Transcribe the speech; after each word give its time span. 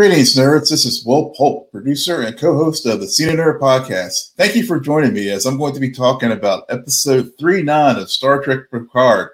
Greetings, 0.00 0.34
nerds. 0.34 0.70
This 0.70 0.86
is 0.86 1.04
Will 1.04 1.28
Polk, 1.36 1.70
producer 1.70 2.22
and 2.22 2.34
co 2.34 2.56
host 2.56 2.86
of 2.86 3.00
the 3.00 3.06
Scene 3.06 3.28
N 3.28 3.36
Nerd 3.36 3.60
podcast. 3.60 4.32
Thank 4.34 4.56
you 4.56 4.64
for 4.64 4.80
joining 4.80 5.12
me 5.12 5.28
as 5.28 5.44
I'm 5.44 5.58
going 5.58 5.74
to 5.74 5.78
be 5.78 5.90
talking 5.90 6.32
about 6.32 6.64
episode 6.70 7.32
3 7.38 7.62
9 7.62 7.96
of 7.96 8.10
Star 8.10 8.42
Trek 8.42 8.70
Picard 8.70 9.32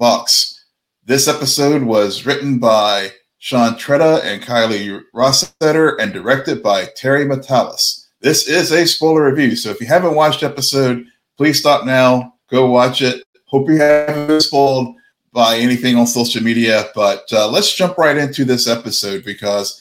Vox. 0.00 0.64
This 1.04 1.28
episode 1.28 1.84
was 1.84 2.26
written 2.26 2.58
by 2.58 3.12
Sean 3.38 3.74
Tretta 3.74 4.24
and 4.24 4.42
Kiley 4.42 5.00
Rossetter 5.14 5.94
and 6.00 6.12
directed 6.12 6.64
by 6.64 6.86
Terry 6.96 7.24
Matalas. 7.24 8.08
This 8.20 8.48
is 8.48 8.72
a 8.72 8.84
spoiler 8.88 9.30
review, 9.30 9.54
so 9.54 9.70
if 9.70 9.80
you 9.80 9.86
haven't 9.86 10.16
watched 10.16 10.42
episode, 10.42 11.06
please 11.36 11.60
stop 11.60 11.86
now, 11.86 12.34
go 12.50 12.68
watch 12.68 13.02
it. 13.02 13.22
Hope 13.46 13.70
you 13.70 13.76
haven't 13.76 14.26
been 14.26 14.40
spoiled 14.40 14.96
by 15.32 15.58
anything 15.58 15.94
on 15.94 16.08
social 16.08 16.42
media, 16.42 16.86
but 16.92 17.32
uh, 17.32 17.48
let's 17.48 17.72
jump 17.72 17.96
right 17.98 18.16
into 18.16 18.44
this 18.44 18.66
episode 18.66 19.24
because 19.24 19.78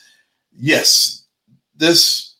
yes, 0.62 1.26
this 1.76 2.36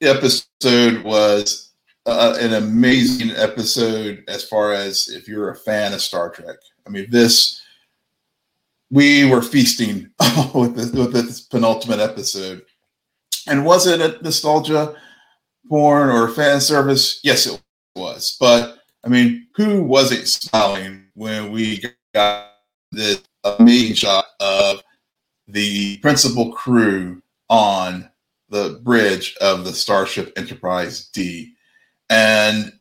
episode 0.00 1.02
was 1.02 1.72
uh, 2.06 2.36
an 2.38 2.52
amazing 2.52 3.30
episode 3.30 4.22
as 4.28 4.44
far 4.44 4.72
as 4.72 5.08
if 5.08 5.26
you're 5.26 5.50
a 5.50 5.56
fan 5.56 5.92
of 5.92 6.02
Star 6.02 6.30
Trek. 6.30 6.56
I 6.86 6.90
mean, 6.90 7.10
this 7.10 7.60
we 8.90 9.24
were 9.24 9.40
feasting 9.40 10.10
with 10.54 10.76
this, 10.76 10.92
with 10.92 11.12
this 11.14 11.40
penultimate 11.40 12.00
episode. 12.00 12.62
And 13.48 13.64
was 13.64 13.86
it 13.86 14.02
a 14.02 14.22
nostalgia 14.22 14.94
porn 15.68 16.10
or 16.10 16.28
fan 16.28 16.60
service? 16.60 17.18
Yes, 17.24 17.46
it 17.46 17.60
was. 17.96 18.36
But 18.38 18.80
I 19.02 19.08
mean, 19.08 19.46
who 19.56 19.82
wasn't 19.82 20.28
smiling 20.28 21.06
when 21.14 21.50
we 21.50 21.82
got 22.14 22.50
this 22.90 23.22
amazing 23.44 23.94
shot 23.94 24.26
of 24.40 24.82
the 25.48 25.96
principal 25.98 26.52
crew 26.52 27.22
on 27.52 28.08
the 28.48 28.80
bridge 28.82 29.36
of 29.42 29.64
the 29.64 29.74
Starship 29.74 30.32
Enterprise 30.36 31.08
D. 31.08 31.52
And 32.08 32.72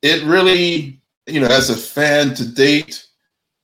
it 0.00 0.24
really, 0.24 1.02
you 1.26 1.40
know, 1.40 1.46
as 1.46 1.68
a 1.68 1.76
fan 1.76 2.34
to 2.36 2.48
date, 2.48 3.06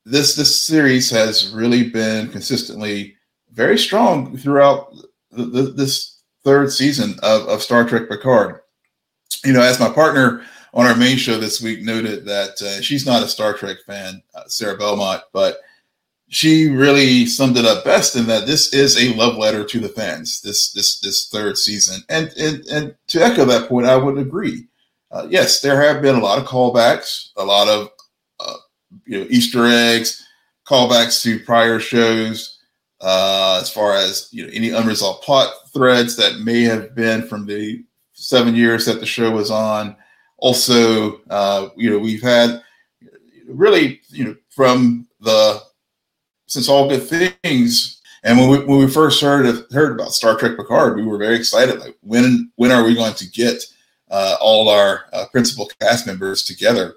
this 0.05 0.36
this 0.36 0.66
series 0.66 1.08
has 1.10 1.50
really 1.55 1.88
been 1.88 2.28
consistently 2.28 3.16
very 3.52 3.78
strong 3.78 4.36
throughout 4.36 4.94
the, 5.30 5.44
the, 5.44 5.62
this 5.62 6.20
third 6.44 6.70
season 6.70 7.14
of, 7.22 7.48
of 7.48 7.62
Star 7.62 7.88
Trek 7.88 8.10
Picard. 8.10 8.60
You 9.44 9.55
know, 9.55 9.62
as 9.62 9.80
my 9.80 9.88
partner 9.88 10.44
on 10.74 10.86
our 10.86 10.96
main 10.96 11.16
show 11.16 11.38
this 11.38 11.62
week 11.62 11.83
noted 11.83 12.27
that 12.27 12.60
uh, 12.60 12.83
she's 12.83 13.06
not 13.06 13.22
a 13.22 13.28
Star 13.28 13.55
Trek 13.55 13.78
fan, 13.86 14.22
uh, 14.34 14.44
Sarah 14.46 14.77
Belmont, 14.77 15.22
but 15.33 15.58
she 16.33 16.70
really 16.70 17.27
summed 17.27 17.58
it 17.58 17.66
up 17.66 17.84
best 17.84 18.16
in 18.16 18.25
that 18.27 18.47
this 18.47 18.72
is 18.72 18.97
a 18.97 19.14
love 19.16 19.36
letter 19.36 19.64
to 19.64 19.78
the 19.78 19.88
fans. 19.91 20.41
This 20.41 20.72
this 20.72 20.98
this 21.00 21.28
third 21.28 21.58
season, 21.58 22.02
and 22.08 22.33
and 22.39 22.64
and 22.69 22.94
to 23.08 23.22
echo 23.22 23.44
that 23.44 23.69
point, 23.69 23.86
I 23.86 23.97
would 23.97 24.16
agree. 24.16 24.66
Uh, 25.11 25.27
yes, 25.28 25.61
there 25.61 25.78
have 25.78 26.00
been 26.00 26.14
a 26.14 26.20
lot 26.20 26.39
of 26.39 26.47
callbacks, 26.47 27.28
a 27.36 27.44
lot 27.44 27.69
of 27.69 27.91
uh, 28.41 28.56
you 29.05 29.20
know 29.20 29.27
Easter 29.28 29.66
eggs, 29.66 30.27
callbacks 30.66 31.22
to 31.22 31.39
prior 31.39 31.78
shows, 31.78 32.58
uh, 33.02 33.58
as 33.61 33.70
far 33.70 33.92
as 33.92 34.28
you 34.33 34.46
know 34.46 34.52
any 34.55 34.70
unresolved 34.70 35.22
plot 35.22 35.52
threads 35.74 36.17
that 36.17 36.41
may 36.41 36.62
have 36.62 36.94
been 36.94 37.27
from 37.28 37.44
the 37.44 37.84
seven 38.14 38.55
years 38.55 38.86
that 38.86 39.00
the 39.00 39.06
show 39.06 39.30
was 39.30 39.50
on. 39.50 39.94
Also, 40.39 41.20
uh, 41.28 41.69
you 41.77 41.91
know 41.91 41.98
we've 41.98 42.22
had 42.22 42.62
really 43.46 44.00
you 44.08 44.24
know 44.24 44.36
from 44.48 45.06
the 45.20 45.62
since 46.52 46.68
all 46.68 46.86
good 46.86 47.02
things. 47.42 48.01
And 48.24 48.39
when 48.39 48.51
we, 48.51 48.64
when 48.64 48.79
we 48.79 48.89
first 48.89 49.20
heard 49.23 49.46
heard 49.73 49.92
about 49.98 50.13
Star 50.13 50.36
Trek 50.36 50.57
Picard, 50.57 50.96
we 50.96 51.05
were 51.05 51.18
very 51.18 51.35
excited. 51.35 51.80
Like 51.80 51.96
when 52.02 52.52
when 52.57 52.70
are 52.70 52.85
we 52.85 52.95
going 52.95 53.14
to 53.14 53.30
get 53.30 53.64
uh, 54.11 54.36
all 54.40 54.68
our 54.68 55.07
uh, 55.12 55.24
principal 55.33 55.70
cast 55.80 56.07
members 56.07 56.45
together 56.45 56.96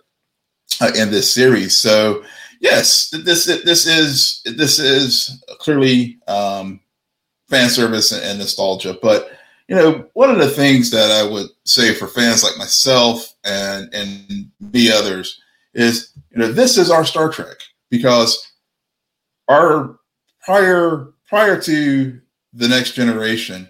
uh, 0.81 0.91
in 0.95 1.09
this 1.09 1.33
series? 1.33 1.77
So 1.77 2.23
yes, 2.59 3.09
this 3.09 3.45
this 3.45 3.87
is 3.87 4.41
this 4.45 4.77
is 4.77 5.41
clearly 5.59 6.19
um, 6.27 6.81
fan 7.49 7.69
service 7.69 8.11
and 8.11 8.37
nostalgia. 8.37 8.99
But 9.01 9.31
you 9.67 9.75
know, 9.75 10.05
one 10.13 10.29
of 10.29 10.37
the 10.37 10.49
things 10.49 10.91
that 10.91 11.09
I 11.09 11.27
would 11.27 11.47
say 11.63 11.95
for 11.95 12.07
fans 12.07 12.43
like 12.43 12.57
myself 12.57 13.33
and 13.45 13.91
and 13.93 14.51
the 14.59 14.91
others 14.91 15.41
is 15.73 16.11
you 16.29 16.39
know 16.39 16.51
this 16.51 16.77
is 16.77 16.91
our 16.91 17.05
Star 17.05 17.29
Trek 17.29 17.57
because 17.89 18.51
our 19.47 19.97
prior 20.43 21.13
prior 21.27 21.59
to 21.61 22.21
the 22.53 22.67
next 22.67 22.91
generation, 22.91 23.69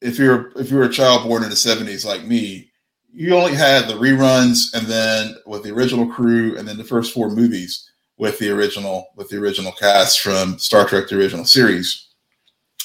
if 0.00 0.18
you're 0.18 0.52
if 0.56 0.70
you're 0.70 0.84
a 0.84 0.92
child 0.92 1.26
born 1.26 1.42
in 1.42 1.50
the 1.50 1.56
70s 1.56 2.04
like 2.04 2.24
me, 2.24 2.70
you 3.12 3.34
only 3.34 3.54
had 3.54 3.88
the 3.88 3.94
reruns 3.94 4.74
and 4.74 4.86
then 4.86 5.36
with 5.46 5.62
the 5.62 5.72
original 5.72 6.06
crew 6.06 6.56
and 6.56 6.66
then 6.66 6.76
the 6.76 6.84
first 6.84 7.12
four 7.12 7.30
movies 7.30 7.90
with 8.18 8.38
the 8.38 8.50
original 8.50 9.08
with 9.16 9.28
the 9.28 9.38
original 9.38 9.72
cast 9.72 10.20
from 10.20 10.58
Star 10.58 10.86
Trek 10.86 11.08
the 11.08 11.18
original 11.18 11.44
series. 11.44 12.08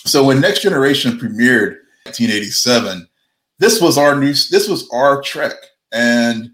So 0.05 0.23
when 0.23 0.41
Next 0.41 0.61
Generation 0.61 1.17
premiered 1.17 1.77
in 2.05 2.09
1987, 2.09 3.07
this 3.59 3.79
was 3.79 3.97
our 3.97 4.15
new 4.15 4.33
this 4.33 4.67
was 4.67 4.89
our 4.91 5.21
Trek 5.21 5.55
and 5.91 6.51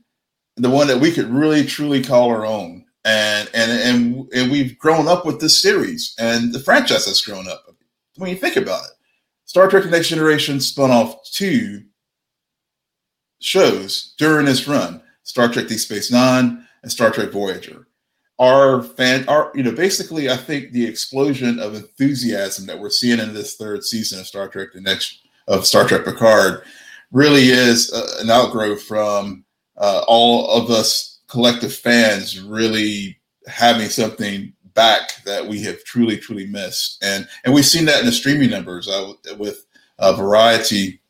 the 0.57 0.69
one 0.69 0.87
that 0.87 0.99
we 0.99 1.11
could 1.11 1.29
really 1.29 1.63
truly 1.63 2.03
call 2.03 2.29
our 2.29 2.45
own 2.45 2.76
and 3.07 3.49
and 3.53 4.27
and 4.33 4.51
we've 4.51 4.77
grown 4.77 5.07
up 5.07 5.25
with 5.25 5.39
this 5.39 5.61
series, 5.61 6.13
and 6.19 6.53
the 6.53 6.59
franchise 6.59 7.05
has 7.05 7.21
grown 7.21 7.47
up. 7.47 7.65
When 8.17 8.29
you 8.29 8.35
think 8.35 8.57
about 8.57 8.83
it, 8.83 8.91
Star 9.45 9.69
Trek: 9.69 9.83
The 9.83 9.89
Next 9.89 10.09
Generation 10.09 10.59
spun 10.59 10.91
off 10.91 11.17
two 11.31 11.83
shows 13.39 14.13
during 14.17 14.45
this 14.45 14.67
run: 14.67 15.01
Star 15.23 15.47
Trek: 15.47 15.67
Deep 15.67 15.79
Space 15.79 16.11
Nine 16.11 16.67
and 16.83 16.91
Star 16.91 17.09
Trek 17.09 17.31
Voyager. 17.31 17.87
Our 18.39 18.83
fan, 18.83 19.27
our 19.29 19.51
you 19.55 19.63
know, 19.63 19.71
basically, 19.71 20.29
I 20.29 20.35
think 20.35 20.73
the 20.73 20.85
explosion 20.85 21.59
of 21.59 21.75
enthusiasm 21.75 22.65
that 22.67 22.77
we're 22.77 22.89
seeing 22.89 23.19
in 23.19 23.33
this 23.33 23.55
third 23.55 23.85
season 23.85 24.19
of 24.19 24.27
Star 24.27 24.49
Trek: 24.49 24.69
The 24.73 24.81
Next 24.81 25.21
of 25.47 25.65
Star 25.65 25.87
Trek 25.87 26.03
Picard 26.03 26.63
really 27.13 27.43
is 27.43 27.93
uh, 27.93 28.17
an 28.19 28.29
outgrowth 28.29 28.83
from 28.83 29.45
uh, 29.77 30.03
all 30.07 30.51
of 30.51 30.69
us 30.69 31.16
collective 31.27 31.73
fans 31.73 32.39
really 32.41 33.17
having 33.47 33.89
something 33.89 34.53
back 34.73 35.23
that 35.25 35.45
we 35.45 35.61
have 35.63 35.83
truly, 35.83 36.17
truly 36.17 36.45
missed. 36.47 37.03
And 37.03 37.27
and 37.43 37.53
we've 37.53 37.65
seen 37.65 37.85
that 37.85 37.99
in 37.99 38.05
the 38.05 38.11
streaming 38.11 38.49
numbers 38.49 38.87
uh, 38.87 39.13
with 39.37 39.65
uh, 39.99 40.13
Variety 40.13 41.01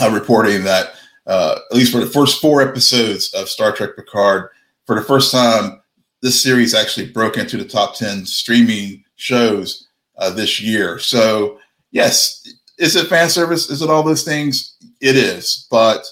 uh, 0.00 0.10
reporting 0.10 0.64
that 0.64 0.94
uh, 1.26 1.58
at 1.70 1.76
least 1.76 1.92
for 1.92 1.98
the 1.98 2.06
first 2.06 2.40
four 2.40 2.62
episodes 2.62 3.32
of 3.34 3.48
Star 3.48 3.72
Trek 3.72 3.90
Picard, 3.96 4.50
for 4.86 4.94
the 4.94 5.06
first 5.06 5.32
time, 5.32 5.80
this 6.22 6.42
series 6.42 6.74
actually 6.74 7.10
broke 7.10 7.36
into 7.36 7.56
the 7.56 7.64
top 7.64 7.94
ten 7.94 8.24
streaming 8.24 9.04
shows 9.16 9.88
uh, 10.18 10.30
this 10.30 10.60
year. 10.60 10.98
So 10.98 11.58
yes, 11.90 12.46
is 12.78 12.96
it 12.96 13.08
fan 13.08 13.28
service? 13.28 13.70
Is 13.70 13.82
it 13.82 13.90
all 13.90 14.02
those 14.02 14.24
things? 14.24 14.76
It 15.00 15.16
is, 15.16 15.66
but 15.70 16.06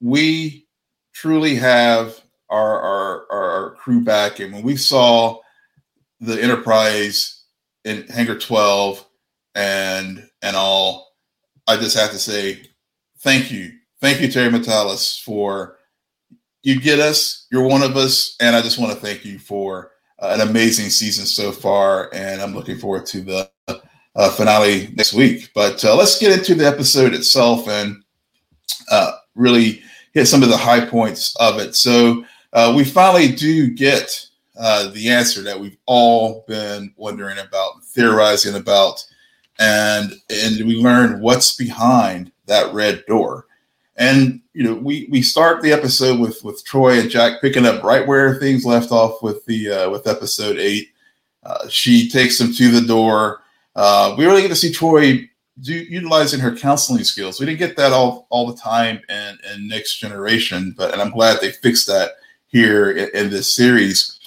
we 0.00 0.63
truly 1.24 1.54
have 1.54 2.20
our, 2.50 2.82
our, 2.82 3.32
our 3.32 3.70
crew 3.76 4.04
back. 4.04 4.40
And 4.40 4.52
when 4.52 4.62
we 4.62 4.76
saw 4.76 5.38
the 6.20 6.38
Enterprise 6.38 7.44
in 7.86 8.06
Hangar 8.08 8.38
12 8.38 9.02
and 9.54 10.28
and 10.42 10.54
all, 10.54 11.14
I 11.66 11.78
just 11.78 11.98
have 11.98 12.10
to 12.10 12.18
say 12.18 12.66
thank 13.20 13.50
you. 13.50 13.72
Thank 14.02 14.20
you, 14.20 14.30
Terry 14.30 14.50
Matalas, 14.50 15.18
for 15.22 15.78
you 16.62 16.78
get 16.78 16.98
us. 16.98 17.46
You're 17.50 17.66
one 17.66 17.82
of 17.82 17.96
us. 17.96 18.36
And 18.38 18.54
I 18.54 18.60
just 18.60 18.78
want 18.78 18.92
to 18.92 19.00
thank 19.00 19.24
you 19.24 19.38
for 19.38 19.92
uh, 20.18 20.36
an 20.38 20.46
amazing 20.46 20.90
season 20.90 21.24
so 21.24 21.52
far. 21.52 22.10
And 22.12 22.42
I'm 22.42 22.54
looking 22.54 22.76
forward 22.76 23.06
to 23.06 23.22
the 23.22 23.50
uh, 24.14 24.30
finale 24.32 24.92
next 24.94 25.14
week. 25.14 25.52
But 25.54 25.82
uh, 25.86 25.96
let's 25.96 26.18
get 26.18 26.38
into 26.38 26.54
the 26.54 26.66
episode 26.66 27.14
itself 27.14 27.66
and 27.66 28.04
uh, 28.90 29.12
really 29.34 29.82
hit 30.14 30.26
some 30.26 30.42
of 30.42 30.48
the 30.48 30.56
high 30.56 30.84
points 30.86 31.34
of 31.36 31.58
it. 31.58 31.74
So 31.74 32.24
uh, 32.52 32.72
we 32.74 32.84
finally 32.84 33.34
do 33.34 33.68
get 33.68 34.28
uh, 34.56 34.88
the 34.90 35.08
answer 35.10 35.42
that 35.42 35.58
we've 35.58 35.76
all 35.86 36.44
been 36.46 36.94
wondering 36.96 37.38
about, 37.38 37.84
theorizing 37.84 38.54
about, 38.54 39.04
and 39.58 40.12
and 40.30 40.66
we 40.66 40.76
learn 40.76 41.20
what's 41.20 41.56
behind 41.56 42.30
that 42.46 42.72
red 42.72 43.04
door. 43.06 43.46
And 43.96 44.40
you 44.52 44.62
know, 44.62 44.74
we 44.74 45.08
we 45.10 45.22
start 45.22 45.62
the 45.62 45.72
episode 45.72 46.20
with 46.20 46.42
with 46.44 46.64
Troi 46.64 47.00
and 47.00 47.10
Jack 47.10 47.40
picking 47.40 47.66
up 47.66 47.82
right 47.82 48.06
where 48.06 48.38
things 48.38 48.64
left 48.64 48.92
off 48.92 49.22
with 49.22 49.44
the 49.46 49.70
uh, 49.70 49.90
with 49.90 50.06
episode 50.06 50.56
eight. 50.58 50.88
Uh, 51.42 51.68
she 51.68 52.08
takes 52.08 52.38
them 52.38 52.52
to 52.52 52.70
the 52.70 52.86
door. 52.86 53.42
Uh, 53.76 54.14
we 54.16 54.24
really 54.24 54.42
get 54.42 54.48
to 54.48 54.56
see 54.56 54.72
Troi 54.72 55.28
do, 55.60 55.74
utilizing 55.74 56.40
her 56.40 56.54
counseling 56.54 57.04
skills. 57.04 57.38
We 57.38 57.46
didn't 57.46 57.58
get 57.58 57.76
that 57.76 57.92
all 57.92 58.26
all 58.30 58.46
the 58.46 58.60
time 58.60 59.00
in, 59.08 59.38
in 59.52 59.68
Next 59.68 59.98
Generation, 59.98 60.74
but 60.76 60.92
and 60.92 61.00
I'm 61.00 61.10
glad 61.10 61.40
they 61.40 61.52
fixed 61.52 61.86
that 61.86 62.12
here 62.46 62.90
in, 62.90 63.08
in 63.14 63.30
this 63.30 63.52
series. 63.52 64.18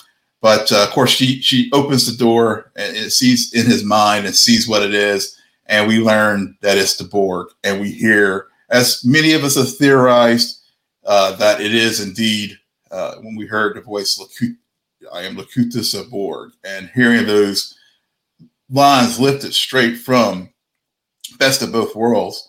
But 0.42 0.72
uh, 0.72 0.84
of 0.84 0.92
course, 0.92 1.12
she 1.12 1.42
she 1.42 1.70
opens 1.74 2.06
the 2.06 2.18
door 2.18 2.72
and 2.76 3.12
sees 3.12 3.54
in 3.54 3.66
his 3.66 3.84
mind 3.84 4.26
and 4.26 4.36
sees 4.36 4.68
what 4.68 4.84
it 4.84 4.94
is, 4.94 5.38
and 5.66 5.88
we 5.88 6.00
learn 6.00 6.58
that 6.62 6.78
it's 6.78 6.98
the 6.98 7.04
Borg, 7.04 7.50
and 7.64 7.82
we 7.82 7.92
hear, 7.92 8.48
as 8.70 9.04
many 9.04 9.34
of 9.34 9.44
us 9.44 9.56
have 9.56 9.76
theorized, 9.76 10.62
uh, 11.06 11.36
that 11.38 11.60
it 11.60 11.74
is 11.74 12.00
indeed 12.00 12.58
uh, 12.92 13.16
when 13.16 13.36
we 13.36 13.46
heard 13.46 13.76
the 13.76 13.82
voice, 13.82 14.20
I 15.12 15.24
am 15.24 15.36
Locutus 15.36 15.94
of 15.94 16.10
Borg, 16.10 16.52
and 16.64 16.90
hearing 16.94 17.26
those 17.26 17.78
lines 18.70 19.20
lifted 19.20 19.54
straight 19.54 19.98
from 19.98 20.50
Best 21.38 21.62
of 21.62 21.72
Both 21.72 21.95
Worlds. 21.95 22.48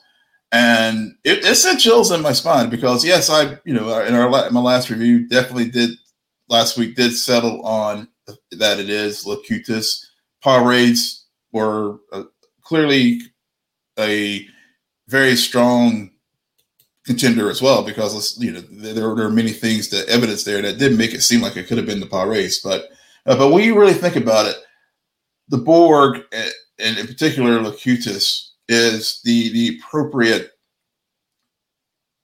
And 0.51 1.15
it, 1.25 1.45
it 1.45 1.57
sent 1.57 1.81
chills 1.81 2.11
in 2.11 2.23
my 2.23 2.33
spine 2.33 2.71
because, 2.71 3.05
yes, 3.05 3.29
I, 3.29 3.59
you 3.65 3.75
know, 3.75 4.01
in 4.01 4.15
our 4.15 4.47
in 4.47 4.55
my 4.55 4.61
last 4.61 4.89
review, 4.89 5.29
definitely 5.29 5.71
did 5.71 5.91
last 6.49 6.79
week 6.79 6.97
did 6.97 7.13
settle 7.13 7.61
on 7.67 8.09
that 8.53 8.79
it 8.81 8.89
is 8.89 9.27
Locutus. 9.27 10.11
Pah-wraiths 10.43 11.27
were 11.53 11.99
uh, 12.13 12.25
clearly 12.63 13.21
a 13.99 14.47
very 15.09 15.37
strong 15.37 16.11
contender 17.05 17.51
as 17.51 17.63
well 17.63 17.83
because 17.83 18.39
you 18.39 18.53
know 18.53 18.61
there, 18.71 19.15
there 19.15 19.27
are 19.27 19.31
many 19.31 19.51
things 19.51 19.89
that 19.89 20.07
evidence 20.09 20.45
there 20.45 20.61
that 20.61 20.79
did 20.79 20.97
make 20.97 21.15
it 21.15 21.23
seem 21.23 21.41
like 21.41 21.57
it 21.57 21.67
could 21.67 21.79
have 21.79 21.87
been 21.87 22.01
the 22.01 22.07
Pah-wraiths, 22.07 22.61
but 22.61 22.89
uh, 23.27 23.37
but 23.37 23.51
when 23.51 23.65
you 23.65 23.79
really 23.79 23.95
think 23.95 24.17
about 24.17 24.47
it, 24.47 24.57
the 25.49 25.59
Borg 25.59 26.23
and 26.33 26.99
in 26.99 27.07
particular 27.07 27.61
Locutus 27.61 28.48
is 28.69 29.21
the 29.25 29.53
the 29.53 29.79
appropriate 29.79 30.53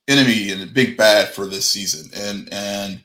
enemy 0.08 0.50
and 0.50 0.60
the 0.60 0.66
big 0.66 0.96
bad 0.96 1.28
for 1.28 1.46
this 1.46 1.66
season, 1.66 2.10
and 2.14 2.52
and 2.52 3.04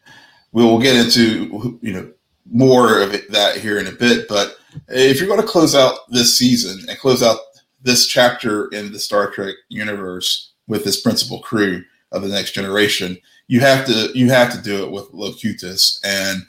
we 0.51 0.63
will 0.63 0.79
get 0.79 0.95
into 0.95 1.79
you 1.81 1.93
know 1.93 2.11
more 2.51 3.01
of 3.01 3.11
that 3.29 3.57
here 3.57 3.77
in 3.79 3.87
a 3.87 3.91
bit. 3.91 4.27
But 4.27 4.57
if 4.87 5.19
you're 5.19 5.29
going 5.29 5.41
to 5.41 5.47
close 5.47 5.75
out 5.75 5.99
this 6.09 6.37
season 6.37 6.89
and 6.89 6.99
close 6.99 7.23
out 7.23 7.39
this 7.81 8.07
chapter 8.07 8.67
in 8.67 8.91
the 8.91 8.99
Star 8.99 9.31
Trek 9.31 9.55
universe 9.69 10.51
with 10.67 10.83
this 10.83 10.99
principal 10.99 11.39
crew 11.39 11.83
of 12.11 12.21
the 12.21 12.27
next 12.27 12.51
generation, 12.51 13.17
you 13.47 13.59
have 13.61 13.85
to 13.87 14.11
you 14.13 14.29
have 14.29 14.51
to 14.53 14.61
do 14.61 14.83
it 14.83 14.91
with 14.91 15.13
Locutus 15.13 15.99
and 16.03 16.45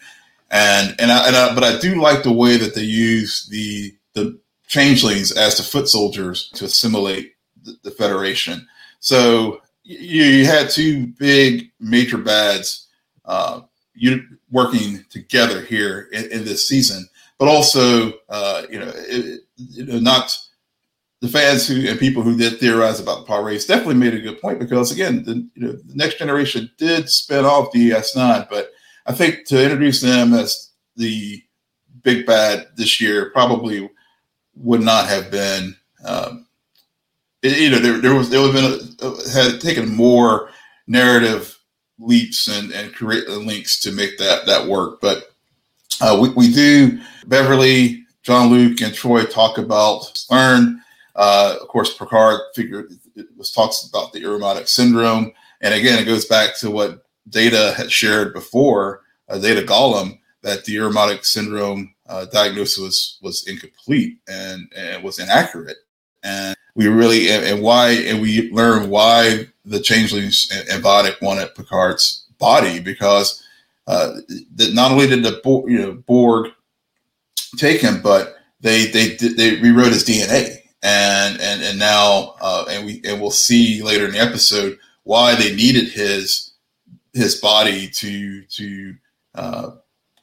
and 0.50 0.96
and 0.98 1.12
I, 1.12 1.26
and 1.28 1.37
I, 1.37 1.54
but 1.54 1.64
I 1.64 1.78
do 1.78 2.00
like 2.00 2.22
the 2.22 2.32
way 2.32 2.56
that 2.56 2.75
they 2.75 2.82
use 2.82 3.46
the 3.50 3.94
the 4.14 4.38
changelings 4.70 5.32
as 5.32 5.56
the 5.56 5.64
foot 5.64 5.88
soldiers 5.88 6.49
to 6.55 6.64
assimilate 6.64 7.34
the, 7.64 7.76
the 7.82 7.90
Federation. 7.90 8.67
So 9.00 9.61
you, 9.82 10.22
you, 10.22 10.46
had 10.46 10.70
two 10.70 11.08
big 11.19 11.72
major 11.81 12.17
bads 12.17 12.87
uh, 13.25 13.62
you 13.94 14.22
working 14.50 15.05
together 15.11 15.62
here 15.62 16.08
in, 16.12 16.31
in 16.31 16.44
this 16.44 16.69
season, 16.69 17.08
but 17.38 17.49
also 17.49 18.12
uh, 18.28 18.62
you 18.70 18.78
know 18.78 18.93
it, 18.94 19.40
know 19.88 19.99
not 19.99 20.37
the 21.20 21.28
fans 21.28 21.66
who 21.66 21.88
and 21.88 21.99
people 21.99 22.23
who 22.23 22.37
did 22.37 22.61
theorize 22.61 23.00
about 23.00 23.20
the 23.20 23.25
Pah-wraiths 23.25 23.66
definitely 23.66 23.94
made 23.94 24.14
a 24.14 24.20
good 24.20 24.40
point 24.40 24.61
because 24.61 24.93
again, 24.93 25.25
the, 25.25 25.49
you 25.55 25.66
know, 25.66 25.73
the 25.73 25.94
next 25.94 26.19
generation 26.19 26.70
did 26.78 27.11
spin 27.11 27.44
off 27.44 27.73
DS9, 27.73 28.49
but 28.49 28.70
I 29.06 29.12
think 29.12 29.46
to 29.46 29.62
introduce 29.62 30.00
them 30.00 30.32
as 30.32 30.70
the 30.96 31.43
big 32.02 32.25
bad 32.25 32.69
this 32.76 33.00
year 33.00 33.31
probably 33.31 33.90
would 34.55 34.82
not 34.82 35.08
have 35.08 35.31
been. 35.31 35.76
Um, 36.05 36.47
it, 37.43 37.58
you 37.58 37.70
know, 37.70 37.79
there, 37.79 37.99
there 37.99 38.14
was 38.14 38.31
there 38.31 38.41
would 38.41 38.55
have 38.55 38.99
been 38.99 39.08
a, 39.08 39.31
had 39.31 39.61
taken 39.61 39.94
more 39.94 40.50
narrative 40.87 41.58
leaps 41.99 42.49
and 42.49 42.73
and 42.73 42.94
create 42.94 43.29
links 43.29 43.81
to 43.81 43.93
make 43.93 44.19
that 44.19 44.47
that 44.47 44.67
work, 44.67 45.00
but 45.00 45.31
uh, 46.00 46.19
we, 46.20 46.31
we 46.31 46.52
do 46.52 47.00
Beverly, 47.26 48.05
Jean-Luc, 48.23 48.81
and 48.81 48.94
Troi 48.94 49.31
talk 49.31 49.58
about 49.58 50.25
learn 50.31 50.81
uh, 51.17 51.56
of 51.61 51.69
course, 51.69 51.97
Picard 51.97 52.41
figured 52.55 52.93
it 53.14 53.26
was 53.37 53.50
talks 53.50 53.87
about 53.87 54.12
the 54.12 54.23
Irumodic 54.23 54.69
syndrome, 54.69 55.32
and 55.61 55.75
again, 55.75 56.00
it 56.00 56.06
goes 56.06 56.25
back 56.25 56.56
to 56.61 56.70
what 56.70 57.05
Data 57.29 57.75
had 57.76 57.93
shared 57.93 58.32
before, 58.32 59.02
uh, 59.29 59.38
Data 59.38 59.61
Golem, 59.61 60.19
that 60.43 60.64
the 60.64 60.76
Irumodic 60.76 61.25
syndrome 61.25 61.94
uh, 62.10 62.24
diagnosis 62.26 62.78
was 62.78 63.18
was 63.22 63.46
incomplete 63.46 64.18
and, 64.28 64.70
and 64.76 65.02
was 65.02 65.18
inaccurate, 65.18 65.78
and 66.22 66.56
we 66.74 66.88
really 66.88 67.30
and, 67.30 67.44
and, 67.44 67.62
why 67.62 67.90
and 67.92 68.20
we 68.20 68.50
learn 68.50 68.90
why 68.90 69.46
the 69.64 69.80
changelings 69.80 70.50
and, 70.52 70.68
and 70.68 70.84
Vadic 70.84 71.22
wanted 71.22 71.54
Picard's 71.54 72.26
body 72.38 72.80
because 72.80 73.42
uh, 73.86 74.16
that 74.56 74.74
not 74.74 74.90
only 74.90 75.06
did 75.06 75.22
the 75.22 75.40
you 75.68 75.78
know 75.78 75.92
Borg 75.92 76.50
take 77.56 77.80
him, 77.80 78.02
but 78.02 78.36
they 78.60 78.86
they 78.86 79.16
they 79.16 79.56
rewrote 79.60 79.92
his 79.92 80.04
DNA 80.04 80.58
and 80.82 81.40
and 81.40 81.62
and 81.62 81.78
now 81.78 82.34
uh, 82.40 82.64
and 82.70 82.86
we 82.86 83.00
and 83.04 83.20
we'll 83.20 83.30
see 83.30 83.82
later 83.82 84.06
in 84.06 84.12
the 84.12 84.18
episode 84.18 84.78
why 85.04 85.34
they 85.34 85.54
needed 85.54 85.88
his 85.88 86.52
his 87.12 87.36
body 87.36 87.88
to 87.88 88.42
to 88.44 88.94
uh, 89.34 89.70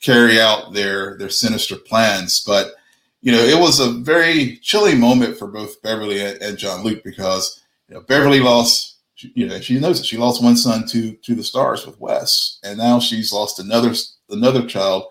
carry 0.02 0.40
out 0.40 0.74
their 0.74 1.18
their 1.18 1.30
sinister 1.30 1.76
plans. 1.76 2.44
But 2.46 2.74
you 3.22 3.32
know, 3.32 3.40
it 3.40 3.60
was 3.60 3.80
a 3.80 3.92
very 3.92 4.58
chilling 4.62 5.00
moment 5.00 5.38
for 5.38 5.48
both 5.48 5.82
Beverly 5.82 6.24
and, 6.24 6.42
and 6.42 6.58
Jean-Luc 6.58 7.04
because 7.04 7.62
you 7.88 7.96
know 7.96 8.02
Beverly 8.02 8.40
lost. 8.40 8.96
You 9.20 9.48
know, 9.48 9.60
she 9.60 9.80
knows 9.80 9.98
that 9.98 10.06
she 10.06 10.16
lost 10.16 10.44
one 10.44 10.58
son 10.58 10.86
to 10.90 11.14
to 11.14 11.34
the 11.34 11.44
stars 11.44 11.86
with 11.86 12.00
Wes, 12.00 12.60
and 12.64 12.78
now 12.78 13.00
she's 13.00 13.34
lost 13.34 13.60
another 13.60 13.94
another 14.30 14.66
child 14.66 15.06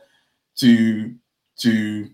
to 0.57 1.15
to 1.59 2.09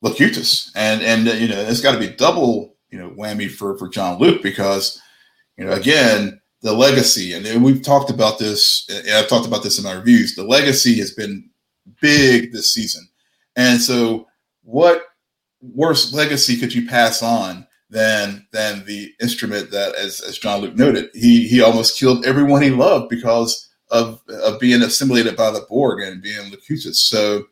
Locutus, 0.00 0.72
and 0.74 1.02
and 1.02 1.26
you 1.40 1.48
know 1.48 1.60
it's 1.60 1.82
got 1.82 1.92
to 1.92 1.98
be 1.98 2.08
double 2.08 2.74
you 2.90 2.98
know 2.98 3.10
whammy 3.10 3.50
for 3.50 3.76
for 3.76 3.88
Jean-Luc 3.88 4.42
because 4.42 5.00
you 5.58 5.64
know 5.64 5.72
again 5.72 6.40
the 6.62 6.72
legacy 6.72 7.34
and 7.34 7.62
we've 7.62 7.82
talked 7.82 8.08
about 8.08 8.38
this 8.38 8.88
and 8.88 9.10
I've 9.10 9.28
talked 9.28 9.46
about 9.46 9.62
this 9.62 9.78
in 9.78 9.84
my 9.84 9.92
reviews 9.92 10.34
the 10.34 10.44
legacy 10.44 10.94
has 10.98 11.10
been 11.10 11.50
big 12.00 12.52
this 12.52 12.70
season. 12.70 13.06
And 13.56 13.80
so 13.80 14.26
what 14.62 15.04
worse 15.60 16.12
legacy 16.12 16.56
could 16.56 16.74
you 16.74 16.86
pass 16.86 17.22
on 17.22 17.66
than 17.90 18.46
than 18.52 18.84
the 18.86 19.12
instrument 19.20 19.70
that 19.70 19.94
as 19.94 20.20
as 20.20 20.38
Jean-Luc 20.38 20.74
noted 20.74 21.10
he 21.14 21.46
he 21.46 21.62
almost 21.62 21.98
killed 21.98 22.26
everyone 22.26 22.62
he 22.62 22.70
loved 22.70 23.08
because 23.08 23.70
of 23.90 24.20
of 24.28 24.58
being 24.58 24.82
assimilated 24.82 25.36
by 25.36 25.50
the 25.50 25.64
Borg 25.68 26.02
and 26.02 26.22
being 26.22 26.50
Locutus 26.50 27.04
so 27.04 27.44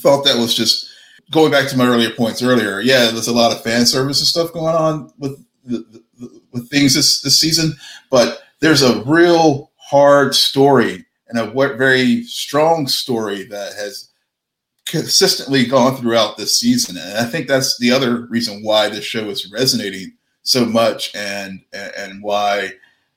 thought 0.00 0.24
that 0.24 0.38
was 0.38 0.54
just 0.54 0.86
going 1.30 1.50
back 1.50 1.68
to 1.68 1.76
my 1.76 1.86
earlier 1.86 2.10
points 2.10 2.42
earlier, 2.42 2.80
yeah, 2.80 3.10
there's 3.10 3.28
a 3.28 3.32
lot 3.32 3.52
of 3.52 3.62
fan 3.62 3.86
service 3.86 4.20
and 4.20 4.26
stuff 4.26 4.52
going 4.52 4.74
on 4.74 5.12
with 5.18 5.44
the, 5.64 5.78
the, 6.18 6.40
with 6.52 6.70
things 6.70 6.94
this, 6.94 7.20
this 7.22 7.40
season, 7.40 7.74
but 8.10 8.42
there's 8.60 8.82
a 8.82 9.02
real 9.04 9.72
hard 9.76 10.34
story 10.34 11.04
and 11.28 11.38
a 11.38 11.50
very 11.76 12.22
strong 12.22 12.86
story 12.86 13.44
that 13.44 13.74
has 13.74 14.10
consistently 14.86 15.66
gone 15.66 15.96
throughout 15.96 16.36
this 16.36 16.58
season. 16.58 16.96
And 16.96 17.18
I 17.18 17.24
think 17.24 17.48
that's 17.48 17.78
the 17.78 17.90
other 17.90 18.26
reason 18.26 18.62
why 18.62 18.88
this 18.88 19.04
show 19.04 19.28
is 19.28 19.50
resonating 19.50 20.12
so 20.42 20.64
much 20.64 21.14
and 21.14 21.60
and 21.72 22.22
why 22.22 22.70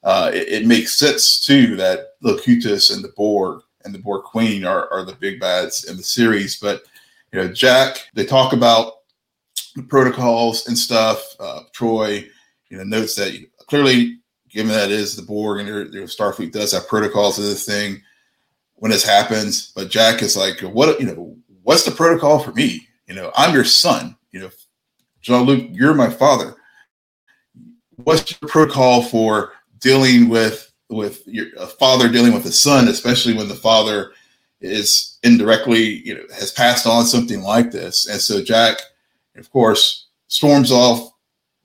uh, 0.03 0.31
it, 0.33 0.47
it, 0.47 0.65
makes 0.65 0.97
sense 0.97 1.45
too 1.45 1.75
that 1.75 2.13
Locutus 2.21 2.89
and 2.89 3.03
the 3.03 3.13
Borg 3.15 3.61
and 3.83 3.93
the 3.93 3.99
Borg 3.99 4.23
Queen 4.23 4.65
are, 4.65 4.91
are 4.91 5.03
the 5.03 5.13
big 5.13 5.39
bads 5.39 5.83
in 5.83 5.97
the 5.97 6.03
series. 6.03 6.59
But 6.59 6.83
you 7.31 7.39
know, 7.39 7.53
Jack, 7.53 8.07
they 8.13 8.25
talk 8.25 8.53
about 8.53 8.93
the 9.75 9.83
protocols 9.83 10.67
and 10.67 10.77
stuff. 10.77 11.23
Uh, 11.39 11.61
Troi, 11.73 12.27
you 12.69 12.77
know, 12.77 12.83
notes 12.83 13.15
that 13.15 13.33
clearly, 13.67 14.17
given 14.49 14.71
that 14.71 14.91
is 14.91 15.15
the 15.15 15.21
Borg 15.21 15.59
and 15.59 15.69
Starfleet 16.09 16.51
does 16.51 16.71
have 16.71 16.87
protocols 16.87 17.37
of 17.37 17.45
this 17.45 17.65
thing 17.65 18.01
when 18.75 18.91
this 18.91 19.05
happens. 19.05 19.71
But 19.75 19.89
Jack 19.89 20.21
is 20.21 20.35
like, 20.35 20.59
what, 20.61 20.99
you 20.99 21.05
know, 21.05 21.35
what's 21.63 21.83
the 21.83 21.91
protocol 21.91 22.39
for 22.39 22.51
me? 22.53 22.87
You 23.07 23.15
know, 23.15 23.31
I'm 23.35 23.53
your 23.53 23.63
son. 23.63 24.15
You 24.31 24.41
know, 24.41 24.49
Jean-Luc, 25.21 25.69
you're 25.71 25.93
my 25.93 26.09
father. 26.09 26.55
What's 27.97 28.31
your 28.41 28.49
protocol 28.49 29.03
for 29.03 29.53
dealing 29.79 30.29
with 30.29 30.71
with 30.89 31.21
your 31.27 31.47
a 31.57 31.67
father 31.67 32.09
dealing 32.09 32.33
with 32.33 32.45
a 32.45 32.51
son, 32.51 32.87
especially 32.87 33.33
when 33.33 33.47
the 33.47 33.55
father 33.55 34.11
is 34.61 35.17
indirectly, 35.23 36.05
you 36.05 36.15
know, 36.15 36.23
has 36.35 36.51
passed 36.51 36.85
on 36.85 37.05
something 37.05 37.41
like 37.41 37.71
this. 37.71 38.07
And 38.07 38.19
so 38.19 38.43
Jack, 38.43 38.79
of 39.37 39.49
course, 39.51 40.07
storms 40.27 40.71
off, 40.71 41.11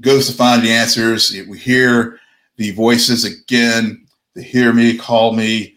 goes 0.00 0.28
to 0.28 0.32
find 0.32 0.62
the 0.62 0.70
answers. 0.70 1.32
We 1.48 1.58
hear 1.58 2.20
the 2.56 2.70
voices 2.72 3.24
again. 3.24 4.06
They 4.34 4.42
hear 4.42 4.72
me, 4.72 4.96
call 4.96 5.32
me, 5.32 5.74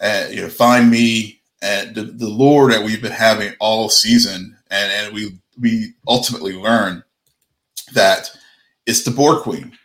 uh, 0.00 0.26
you 0.30 0.42
know, 0.42 0.48
find 0.48 0.90
me, 0.90 1.40
and 1.62 1.94
the, 1.94 2.02
the 2.02 2.28
lore 2.28 2.70
that 2.70 2.84
we've 2.84 3.02
been 3.02 3.12
having 3.12 3.52
all 3.60 3.88
season. 3.88 4.56
And, 4.70 4.92
and 4.92 5.14
we 5.14 5.38
we 5.58 5.94
ultimately 6.06 6.54
learn 6.54 7.02
that 7.94 8.30
it's 8.86 9.04
the 9.04 9.10
Borg 9.10 9.42
Queen 9.42 9.76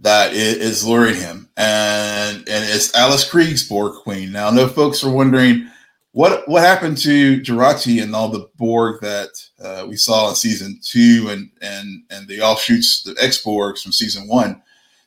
that 0.00 0.32
is 0.32 0.84
luring 0.84 1.14
him, 1.14 1.48
and 1.56 2.38
and 2.38 2.46
it's 2.48 2.94
Alice 2.94 3.28
Krige's 3.28 3.68
Borg 3.68 3.94
Queen. 4.02 4.32
Now, 4.32 4.50
no 4.50 4.68
folks 4.68 5.04
are 5.04 5.10
wondering 5.10 5.68
what 6.10 6.46
what 6.48 6.62
happened 6.62 6.98
to 6.98 7.40
Jurati 7.40 8.02
and 8.02 8.14
all 8.14 8.28
the 8.28 8.48
Borg 8.56 9.00
that 9.00 9.28
uh, 9.60 9.86
we 9.88 9.96
saw 9.96 10.28
in 10.28 10.34
season 10.34 10.78
two 10.82 11.28
and 11.30 11.50
and 11.60 12.02
and 12.10 12.28
the 12.28 12.40
offshoots, 12.40 13.02
the 13.02 13.16
X 13.20 13.42
Borgs 13.44 13.82
from 13.82 13.92
season 13.92 14.28
one? 14.28 14.62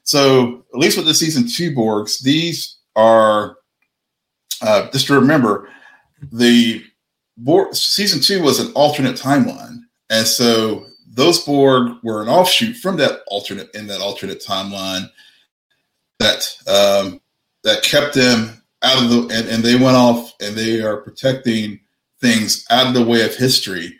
So 0.05 0.63
at 0.73 0.79
least 0.79 0.97
with 0.97 1.07
the 1.07 1.13
season 1.13 1.47
two 1.47 1.71
Borgs, 1.71 2.21
these 2.21 2.77
are 2.95 3.57
uh, 4.61 4.89
just 4.91 5.07
to 5.07 5.19
remember 5.19 5.69
the 6.31 6.83
Borg 7.37 7.75
season 7.75 8.21
two 8.21 8.41
was 8.41 8.59
an 8.59 8.71
alternate 8.73 9.17
timeline, 9.17 9.79
and 10.09 10.25
so 10.25 10.85
those 11.07 11.43
Borg 11.43 11.97
were 12.03 12.21
an 12.21 12.29
offshoot 12.29 12.77
from 12.77 12.97
that 12.97 13.21
alternate 13.27 13.73
in 13.75 13.87
that 13.87 13.99
alternate 13.99 14.41
timeline 14.41 15.09
that 16.19 16.55
um, 16.67 17.19
that 17.63 17.83
kept 17.83 18.13
them 18.13 18.61
out 18.83 19.03
of 19.03 19.09
the 19.09 19.21
and, 19.35 19.49
and 19.49 19.63
they 19.63 19.75
went 19.75 19.97
off 19.97 20.33
and 20.39 20.55
they 20.55 20.81
are 20.81 20.97
protecting 20.97 21.79
things 22.21 22.63
out 22.69 22.87
of 22.87 22.93
the 22.93 23.03
way 23.03 23.25
of 23.25 23.35
history 23.35 23.99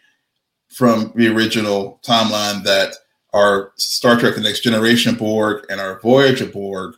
from 0.70 1.12
the 1.16 1.28
original 1.28 2.00
timeline 2.06 2.64
that 2.64 2.96
our 3.36 3.74
Star 3.76 4.18
Trek: 4.18 4.36
The 4.36 4.42
Next 4.42 4.62
Generation 4.62 5.16
Borg 5.16 5.66
and 5.70 5.80
our 5.82 6.00
Voyager 6.00 6.48
Borg 6.48 6.96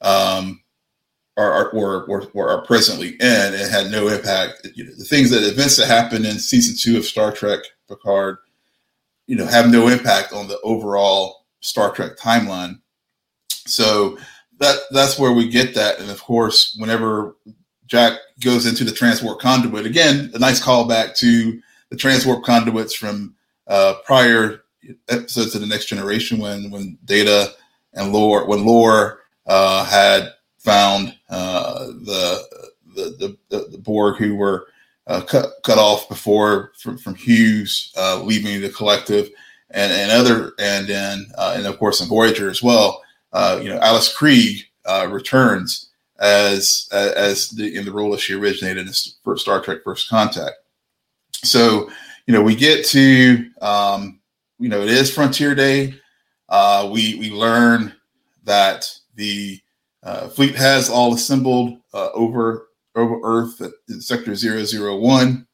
um, 0.00 0.62
are, 1.36 1.52
are 1.52 1.70
were, 1.74 2.28
were, 2.32 2.48
are 2.48 2.64
presently 2.64 3.10
in 3.14 3.54
and 3.54 3.70
had 3.70 3.90
no 3.90 4.08
impact. 4.08 4.66
You 4.74 4.84
know, 4.84 4.94
the 4.96 5.04
things 5.04 5.30
that 5.30 5.42
events 5.42 5.76
that 5.76 5.88
happened 5.88 6.24
in 6.24 6.38
season 6.38 6.76
two 6.78 6.96
of 6.96 7.04
Star 7.04 7.32
Trek 7.32 7.60
Picard, 7.88 8.38
you 9.26 9.36
know, 9.36 9.46
have 9.46 9.70
no 9.70 9.88
impact 9.88 10.32
on 10.32 10.46
the 10.46 10.60
overall 10.62 11.46
Star 11.60 11.90
Trek 11.90 12.16
timeline. 12.16 12.80
So 13.66 14.18
that 14.58 14.76
that's 14.92 15.18
where 15.18 15.32
we 15.32 15.48
get 15.48 15.74
that. 15.74 15.98
And 15.98 16.10
of 16.10 16.22
course, 16.22 16.76
whenever 16.78 17.36
Jack 17.86 18.18
goes 18.40 18.66
into 18.66 18.84
the 18.84 18.92
transport 18.92 19.40
conduit, 19.40 19.84
again, 19.84 20.30
a 20.34 20.38
nice 20.38 20.62
callback 20.62 21.16
to 21.18 21.60
the 21.90 21.96
transwarp 21.96 22.44
conduits 22.44 22.94
from 22.94 23.34
uh, 23.66 23.94
prior 24.04 24.61
episodes 25.08 25.54
of 25.54 25.60
the 25.60 25.66
Next 25.66 25.86
Generation 25.86 26.38
when 26.38 26.70
when 26.70 26.98
Data 27.04 27.52
and 27.94 28.12
Lore 28.12 28.46
when 28.46 28.64
Lore 28.64 29.20
uh, 29.46 29.84
had 29.84 30.32
found 30.58 31.16
uh, 31.28 31.86
the, 31.86 32.68
the, 32.94 33.36
the 33.48 33.68
the 33.70 33.78
Borg 33.78 34.16
who 34.16 34.34
were 34.34 34.66
uh, 35.06 35.20
cut 35.20 35.50
cut 35.64 35.78
off 35.78 36.08
before 36.08 36.72
from, 36.78 36.98
from 36.98 37.14
Hughes 37.14 37.92
uh, 37.96 38.22
leaving 38.22 38.60
the 38.60 38.68
collective 38.70 39.30
and 39.70 39.92
and 39.92 40.10
other 40.10 40.52
and 40.58 40.86
then 40.86 41.26
uh, 41.36 41.54
and 41.56 41.66
of 41.66 41.78
course 41.78 42.00
in 42.00 42.08
Voyager 42.08 42.50
as 42.50 42.62
well 42.62 43.02
uh, 43.32 43.58
you 43.62 43.68
know, 43.68 43.78
Alice 43.80 44.14
Krige 44.14 44.64
uh, 44.84 45.08
returns 45.10 45.90
as 46.18 46.88
as 46.92 47.48
the 47.50 47.74
in 47.74 47.84
the 47.84 47.92
role 47.92 48.10
that 48.12 48.20
she 48.20 48.34
originated 48.34 48.86
in 48.86 49.36
Star 49.36 49.60
Trek: 49.60 49.78
First 49.84 50.08
Contact. 50.08 50.56
So, 51.42 51.90
you 52.26 52.34
know, 52.34 52.42
we 52.42 52.54
get 52.54 52.84
to 52.86 53.50
um, 53.60 54.20
you 54.62 54.68
know, 54.68 54.80
it 54.80 54.88
is 54.88 55.12
Frontier 55.12 55.56
Day. 55.56 55.94
Uh, 56.48 56.88
we 56.92 57.16
we 57.16 57.30
learn 57.30 57.92
that 58.44 58.88
the 59.16 59.60
uh, 60.04 60.28
fleet 60.28 60.54
has 60.54 60.88
all 60.88 61.14
assembled 61.14 61.78
uh, 61.92 62.10
over 62.14 62.68
over 62.94 63.18
Earth 63.24 63.60
at 63.60 63.72
Sector 64.00 64.34
001. 64.36 65.46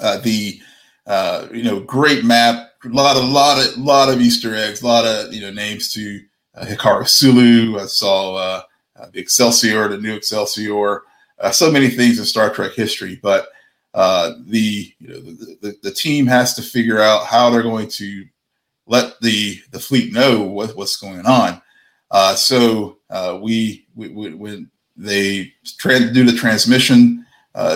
Uh, 0.00 0.18
the 0.18 0.60
uh, 1.06 1.48
you 1.52 1.64
know 1.64 1.80
great 1.80 2.24
map, 2.24 2.70
a 2.84 2.88
lot 2.88 3.16
of 3.16 3.24
lot 3.24 3.66
of 3.66 3.76
lot 3.78 4.08
of 4.08 4.20
Easter 4.20 4.54
eggs, 4.54 4.80
a 4.80 4.86
lot 4.86 5.04
of 5.04 5.34
you 5.34 5.40
know 5.40 5.50
names 5.50 5.92
to 5.92 6.20
uh, 6.54 6.64
Hikaru 6.64 7.08
Sulu. 7.08 7.80
I 7.80 7.86
saw 7.86 8.62
the 9.12 9.18
Excelsior, 9.18 9.88
the 9.88 9.98
new 9.98 10.14
Excelsior. 10.14 11.02
So 11.50 11.70
many 11.70 11.88
things 11.88 12.20
in 12.20 12.24
Star 12.24 12.48
Trek 12.48 12.74
history, 12.74 13.18
but 13.20 13.48
uh, 13.94 14.34
the, 14.46 14.92
you 14.98 15.08
know, 15.08 15.20
the, 15.20 15.56
the, 15.62 15.76
the 15.82 15.90
team 15.90 16.26
has 16.26 16.54
to 16.54 16.62
figure 16.62 17.00
out 17.00 17.26
how 17.26 17.48
they're 17.48 17.62
going 17.62 17.88
to 17.88 18.24
let 18.86 19.18
the 19.20 19.58
the 19.70 19.80
fleet 19.80 20.12
know 20.12 20.42
what, 20.42 20.76
what's 20.76 20.96
going 20.96 21.24
on. 21.24 21.62
Uh, 22.10 22.34
so 22.34 22.98
we, 23.40 23.86
we, 23.94 24.08
we, 24.08 24.34
when 24.34 24.70
they 24.96 25.52
tra- 25.78 26.12
do 26.12 26.24
the 26.24 26.36
transmission 26.36 27.24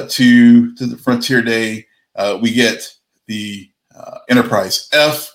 to 0.09 0.75
to 0.75 0.87
the 0.87 0.99
Frontier 0.99 1.41
Day, 1.41 1.87
we 2.43 2.53
get 2.53 2.93
the 3.27 3.71
Enterprise 4.29 4.89
F 4.93 5.33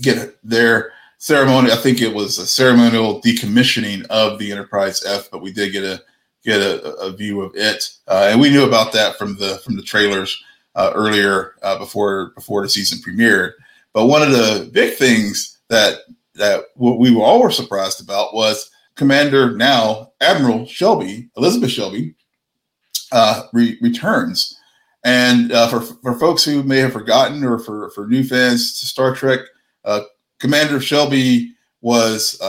get 0.00 0.38
their 0.42 0.92
ceremony. 1.18 1.70
I 1.70 1.76
think 1.76 2.00
it 2.00 2.12
was 2.12 2.38
a 2.38 2.46
ceremonial 2.46 3.20
decommissioning 3.20 4.06
of 4.06 4.38
the 4.38 4.50
Enterprise 4.50 5.04
F, 5.04 5.30
but 5.30 5.42
we 5.42 5.52
did 5.52 5.72
get 5.72 5.84
a 5.84 6.02
get 6.44 6.60
a, 6.60 6.94
a 6.96 7.12
view 7.12 7.40
of 7.42 7.52
it, 7.54 7.90
uh, 8.08 8.28
and 8.30 8.40
we 8.40 8.50
knew 8.50 8.64
about 8.64 8.92
that 8.92 9.16
from 9.16 9.36
the 9.36 9.58
from 9.64 9.76
the 9.76 9.82
trailers 9.82 10.42
uh, 10.74 10.92
earlier 10.94 11.54
uh, 11.62 11.78
before 11.78 12.32
before 12.34 12.62
the 12.62 12.68
season 12.68 12.98
premiered. 12.98 13.52
But 13.92 14.06
one 14.06 14.22
of 14.22 14.30
the 14.30 14.70
big 14.72 14.96
things 14.96 15.58
that 15.68 15.98
that 16.34 16.64
we 16.76 17.14
all 17.16 17.42
were 17.42 17.50
surprised 17.50 18.02
about 18.02 18.34
was 18.34 18.70
Commander 18.94 19.56
now 19.56 20.12
Admiral 20.20 20.66
Shelby 20.66 21.28
Elizabeth 21.36 21.70
Shelby 21.70 22.14
uh, 23.12 23.44
re- 23.52 23.78
returns. 23.80 24.58
And 25.04 25.50
uh, 25.50 25.68
for, 25.68 25.80
for 25.80 26.18
folks 26.18 26.44
who 26.44 26.62
may 26.62 26.78
have 26.78 26.92
forgotten, 26.92 27.42
or 27.42 27.58
for, 27.58 27.90
for 27.90 28.06
new 28.06 28.22
fans 28.22 28.78
to 28.78 28.86
Star 28.86 29.12
Trek, 29.14 29.40
uh, 29.84 30.02
Commander 30.38 30.80
Shelby 30.80 31.54
was 31.80 32.40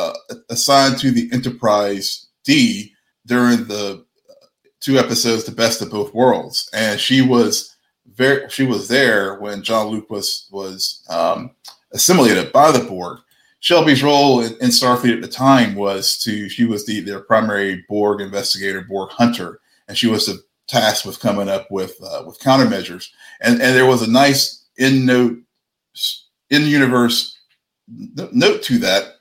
assigned 0.50 1.00
to 1.00 1.10
the 1.10 1.28
Enterprise 1.34 2.28
D 2.44 2.93
during 3.26 3.66
the 3.66 4.06
two 4.80 4.98
episodes, 4.98 5.46
"The 5.46 5.52
Best 5.52 5.82
of 5.82 5.92
Both 5.92 6.14
Worlds," 6.14 6.70
and 6.74 7.00
she 7.00 7.22
was 7.22 7.76
very 8.16 8.50
she 8.50 8.66
was 8.66 8.88
there 8.88 9.40
when 9.40 9.64
Jean-Luc 9.64 10.10
was 10.10 10.48
was 10.52 11.04
um, 11.10 11.52
assimilated 11.94 12.52
by 12.52 12.72
the 12.72 12.84
Borg. 12.84 13.20
Shelby's 13.60 14.04
role 14.04 14.42
in, 14.42 14.52
in, 14.60 14.70
Starfleet 14.72 15.16
at 15.16 15.22
the 15.22 15.28
time 15.28 15.76
was 15.76 16.18
to 16.24 16.50
she 16.50 16.66
was 16.66 16.86
the 16.86 17.00
their 17.00 17.22
primary 17.22 17.86
Borg 17.88 18.20
investigator, 18.20 18.82
Borg 18.82 19.12
hunter, 19.12 19.62
and 19.88 19.98
she 19.98 20.08
was 20.08 20.30
tasked 20.68 21.06
with 21.06 21.20
coming 21.20 21.50
up 21.50 21.70
with 21.72 21.96
uh, 22.04 22.24
with 22.26 22.40
countermeasures. 22.40 23.10
And 23.42 23.62
and 23.62 23.76
there 23.76 23.86
was 23.86 24.02
a 24.02 24.12
nice 24.12 24.66
in 24.78 25.06
note 25.06 25.38
in 26.50 26.64
universe 26.64 27.38
note 27.88 28.64
to 28.64 28.78
that 28.80 29.16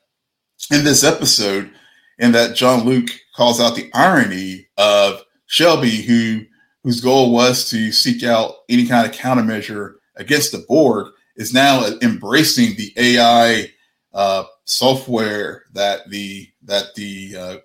in 0.70 0.84
this 0.84 1.04
episode, 1.04 1.70
in 2.18 2.32
that 2.32 2.56
Jean-Luc 2.56 3.08
calls 3.34 3.60
out 3.60 3.74
the 3.74 3.90
irony 3.94 4.66
of 4.76 5.22
Shelby, 5.46 6.02
who 6.02 6.42
whose 6.82 7.00
goal 7.00 7.32
was 7.32 7.70
to 7.70 7.92
seek 7.92 8.24
out 8.24 8.54
any 8.68 8.86
kind 8.86 9.06
of 9.06 9.16
countermeasure 9.16 9.94
against 10.16 10.50
the 10.50 10.64
Borg, 10.68 11.12
is 11.36 11.54
now 11.54 11.86
embracing 12.02 12.74
the 12.76 12.92
AI 12.96 13.70
uh, 14.12 14.44
software 14.64 15.64
that 15.72 16.08
the 16.10 16.48
that 16.62 16.94
the 16.94 17.36
uh, 17.36 17.56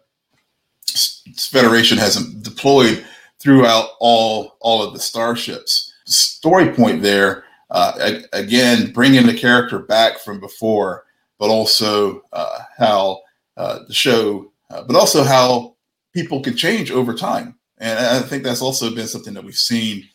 Federation 1.35 1.97
has 1.97 2.15
deployed 2.41 3.05
throughout 3.39 3.89
all 3.99 4.57
all 4.61 4.83
of 4.83 4.93
the 4.93 4.99
starships. 4.99 5.93
Story 6.05 6.71
point 6.71 7.01
there 7.01 7.43
uh, 7.69 8.21
again, 8.33 8.91
bringing 8.91 9.27
the 9.27 9.33
character 9.33 9.79
back 9.79 10.19
from 10.19 10.39
before, 10.39 11.05
but 11.37 11.49
also 11.49 12.21
uh, 12.31 12.59
how 12.77 13.21
uh, 13.57 13.79
the 13.87 13.93
show, 13.93 14.51
uh, 14.69 14.83
but 14.83 14.95
also 14.95 15.23
how 15.23 15.75
people 16.13 16.41
can 16.41 16.55
change 16.55 16.91
over 16.91 17.13
time. 17.13 17.55
And 17.79 17.99
I 17.99 18.19
think 18.21 18.43
that's 18.43 18.61
also 18.61 18.93
been 18.93 19.07
something 19.07 19.33
that 19.33 19.43
we've 19.43 19.55
seen 19.55 20.07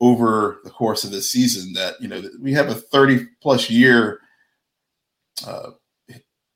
over 0.00 0.60
the 0.64 0.70
course 0.70 1.04
of 1.04 1.10
this 1.10 1.30
season. 1.30 1.72
That 1.74 1.94
you 2.00 2.08
know 2.08 2.22
we 2.40 2.52
have 2.52 2.68
a 2.68 2.74
thirty 2.74 3.26
plus 3.42 3.70
year 3.70 4.20
uh, 5.46 5.70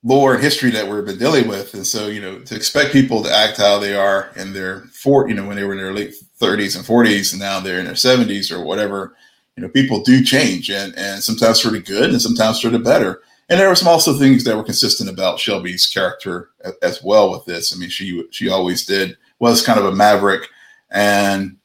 lore 0.02 0.34
and 0.34 0.42
history 0.42 0.70
that 0.70 0.88
we've 0.88 1.04
been 1.04 1.18
dealing 1.18 1.46
with, 1.46 1.74
and 1.74 1.86
so 1.86 2.08
you 2.08 2.20
know 2.20 2.40
to 2.40 2.56
expect 2.56 2.92
people 2.92 3.22
to 3.22 3.32
act 3.32 3.58
how 3.58 3.78
they 3.78 3.94
are 3.94 4.30
in 4.36 4.52
their 4.52 4.80
four, 5.02 5.28
you 5.28 5.34
know, 5.34 5.46
when 5.46 5.56
they 5.56 5.64
were 5.64 5.72
in 5.72 5.78
their 5.78 5.94
late 5.94 6.14
thirties 6.38 6.74
and 6.74 6.84
forties, 6.84 7.32
and 7.32 7.40
now 7.40 7.60
they're 7.60 7.78
in 7.78 7.86
their 7.86 7.94
seventies 7.94 8.50
or 8.50 8.64
whatever 8.64 9.14
you 9.58 9.62
know, 9.62 9.70
people 9.70 10.04
do 10.04 10.22
change 10.22 10.70
and, 10.70 10.96
and 10.96 11.20
sometimes 11.20 11.58
for 11.60 11.70
the 11.70 11.80
good 11.80 12.10
and 12.10 12.22
sometimes 12.22 12.60
for 12.60 12.68
the 12.68 12.78
better. 12.78 13.22
And 13.48 13.58
there 13.58 13.68
were 13.68 13.74
some 13.74 13.88
also 13.88 14.12
things 14.12 14.44
that 14.44 14.56
were 14.56 14.64
consistent 14.64 15.08
about 15.08 15.38
Shelby's 15.38 15.86
character 15.86 16.50
as 16.82 17.02
well 17.02 17.30
with 17.30 17.46
this. 17.46 17.74
I 17.74 17.78
mean, 17.78 17.88
she 17.88 18.24
she 18.30 18.48
always 18.48 18.84
did 18.84 19.16
was 19.38 19.64
kind 19.64 19.78
of 19.78 19.86
a 19.86 19.94
maverick, 19.94 20.48
and 20.90 21.56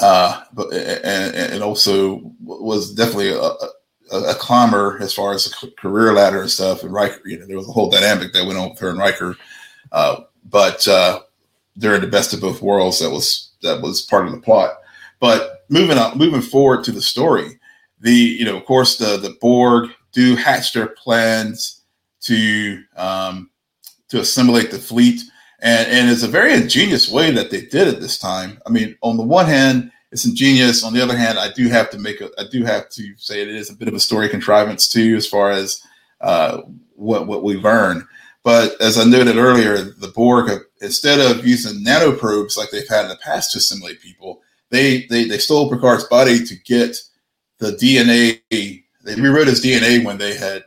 uh, 0.00 0.42
but 0.52 0.72
and, 0.72 1.34
and 1.34 1.62
also 1.62 2.32
was 2.42 2.94
definitely 2.94 3.30
a, 3.30 3.40
a, 3.40 4.30
a 4.30 4.34
climber 4.34 4.98
as 5.02 5.12
far 5.12 5.34
as 5.34 5.52
a 5.62 5.70
career 5.72 6.14
ladder 6.14 6.40
and 6.40 6.50
stuff. 6.50 6.82
And 6.82 6.92
Riker, 6.92 7.20
you 7.28 7.38
know, 7.38 7.46
there 7.46 7.58
was 7.58 7.68
a 7.68 7.72
whole 7.72 7.90
dynamic 7.90 8.32
that 8.32 8.46
went 8.46 8.58
on 8.58 8.70
with 8.70 8.78
her 8.78 8.90
and 8.90 8.98
Riker. 8.98 9.36
Uh, 9.92 10.20
but 10.48 10.86
uh, 10.88 11.20
during 11.78 12.00
the 12.00 12.06
best 12.06 12.32
of 12.32 12.40
both 12.40 12.62
worlds, 12.62 13.00
that 13.00 13.10
was 13.10 13.50
that 13.62 13.82
was 13.82 14.02
part 14.02 14.26
of 14.26 14.32
the 14.32 14.40
plot. 14.40 14.78
But 15.20 15.64
moving 15.68 15.98
on, 15.98 16.16
moving 16.16 16.42
forward 16.42 16.84
to 16.84 16.92
the 16.92 17.02
story, 17.02 17.58
the 18.00 18.12
you 18.12 18.44
know, 18.44 18.56
of 18.56 18.64
course, 18.64 18.96
the 18.96 19.16
the 19.16 19.36
Borg 19.40 19.90
do 20.16 20.34
hatch 20.34 20.72
their 20.72 20.86
plans 20.86 21.82
to 22.22 22.82
um, 22.96 23.50
to 24.08 24.20
assimilate 24.20 24.70
the 24.70 24.78
fleet, 24.78 25.20
and 25.60 25.86
and 25.88 26.10
it's 26.10 26.22
a 26.22 26.28
very 26.28 26.54
ingenious 26.54 27.10
way 27.10 27.30
that 27.30 27.50
they 27.50 27.60
did 27.60 27.86
it 27.86 28.00
this 28.00 28.18
time. 28.18 28.58
I 28.66 28.70
mean, 28.70 28.96
on 29.02 29.18
the 29.18 29.22
one 29.22 29.44
hand, 29.44 29.92
it's 30.10 30.24
ingenious. 30.24 30.82
On 30.82 30.94
the 30.94 31.02
other 31.02 31.16
hand, 31.16 31.38
I 31.38 31.52
do 31.52 31.68
have 31.68 31.90
to 31.90 31.98
make 31.98 32.22
a, 32.22 32.30
I 32.38 32.44
do 32.50 32.64
have 32.64 32.88
to 32.90 33.14
say 33.18 33.42
it 33.42 33.48
is 33.48 33.68
a 33.68 33.76
bit 33.76 33.88
of 33.88 33.94
a 33.94 34.00
story 34.00 34.30
contrivance 34.30 34.88
too, 34.88 35.14
as 35.16 35.26
far 35.26 35.50
as 35.50 35.82
uh, 36.22 36.62
what 36.94 37.26
what 37.26 37.44
we 37.44 37.56
learn. 37.56 38.08
But 38.42 38.80
as 38.80 38.96
I 38.96 39.04
noted 39.04 39.36
earlier, 39.36 39.76
the 39.76 40.12
Borg, 40.14 40.50
instead 40.80 41.20
of 41.20 41.46
using 41.46 41.84
nanoprobes 41.84 42.56
like 42.56 42.70
they've 42.70 42.88
had 42.88 43.04
in 43.04 43.10
the 43.10 43.16
past 43.16 43.52
to 43.52 43.58
assimilate 43.58 44.00
people, 44.00 44.40
they 44.70 45.06
they 45.10 45.24
they 45.24 45.38
stole 45.38 45.68
Picard's 45.68 46.04
body 46.04 46.42
to 46.42 46.56
get 46.64 46.96
the 47.58 47.72
DNA. 47.72 48.85
They 49.06 49.14
rewrote 49.14 49.46
his 49.46 49.64
DNA 49.64 50.04
when 50.04 50.18
they 50.18 50.34
had 50.34 50.64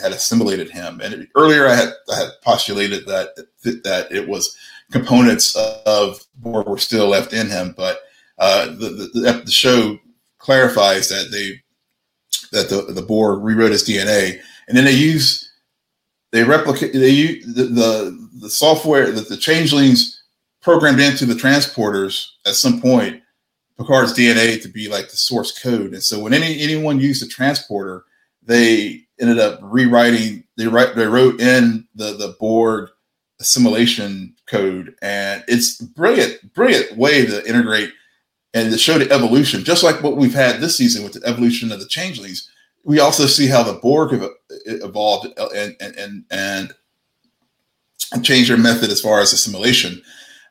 had 0.00 0.12
assimilated 0.12 0.70
him. 0.70 1.00
And 1.00 1.26
earlier, 1.36 1.66
I 1.66 1.74
had 1.74 1.90
I 2.12 2.16
had 2.16 2.28
postulated 2.42 3.06
that 3.06 3.36
that 3.84 4.08
it 4.10 4.28
was 4.28 4.56
components 4.90 5.56
of 5.86 6.24
Borg 6.36 6.66
were 6.66 6.78
still 6.78 7.08
left 7.08 7.32
in 7.32 7.48
him, 7.48 7.74
but 7.76 8.00
uh, 8.38 8.66
the, 8.66 9.10
the, 9.14 9.42
the 9.44 9.50
show 9.50 9.98
clarifies 10.38 11.08
that 11.08 11.30
they 11.30 11.62
that 12.52 12.68
the 12.68 12.92
the 12.92 13.02
Borg 13.02 13.42
rewrote 13.42 13.72
his 13.72 13.84
DNA, 13.84 14.40
and 14.68 14.76
then 14.76 14.84
they 14.84 14.92
use 14.92 15.50
they 16.32 16.44
replicate 16.44 16.92
they 16.92 17.10
use 17.10 17.46
the 17.54 17.64
the, 17.64 18.28
the 18.40 18.50
software 18.50 19.10
that 19.10 19.28
the 19.28 19.36
changelings 19.36 20.22
programmed 20.60 21.00
into 21.00 21.24
the 21.24 21.34
transporters 21.34 22.26
at 22.44 22.54
some 22.54 22.80
point 22.80 23.22
Picard's 23.78 24.14
DNA 24.14 24.60
to 24.62 24.68
be 24.68 24.88
like 24.88 25.10
the 25.10 25.16
source 25.16 25.56
code, 25.58 25.92
and 25.92 26.02
so 26.02 26.18
when 26.18 26.32
any 26.32 26.60
anyone 26.60 27.00
used 27.00 27.22
a 27.22 27.28
transporter, 27.28 28.04
they 28.42 29.02
ended 29.20 29.38
up 29.38 29.58
rewriting. 29.62 30.44
They 30.56 30.66
write 30.66 30.96
they 30.96 31.06
wrote 31.06 31.40
in 31.40 31.86
the 31.94 32.16
the 32.16 32.36
Borg 32.40 32.90
assimilation 33.38 34.34
code, 34.46 34.94
and 35.02 35.44
it's 35.46 35.80
brilliant, 35.80 36.54
brilliant 36.54 36.96
way 36.96 37.26
to 37.26 37.46
integrate 37.46 37.92
and 38.54 38.72
to 38.72 38.78
show 38.78 38.98
the 38.98 39.12
evolution, 39.12 39.64
just 39.64 39.82
like 39.82 40.02
what 40.02 40.16
we've 40.16 40.32
had 40.32 40.60
this 40.60 40.78
season 40.78 41.04
with 41.04 41.12
the 41.12 41.28
evolution 41.28 41.70
of 41.70 41.80
the 41.80 41.86
changelings. 41.86 42.50
We 42.84 43.00
also 43.00 43.26
see 43.26 43.46
how 43.48 43.62
the 43.62 43.74
Borg 43.74 44.18
evolved 44.64 45.38
and 45.54 45.76
and 45.80 45.96
and 45.98 46.24
and 48.12 48.24
changed 48.24 48.48
their 48.48 48.56
method 48.56 48.90
as 48.90 49.00
far 49.00 49.20
as 49.20 49.32
assimilation. 49.32 50.00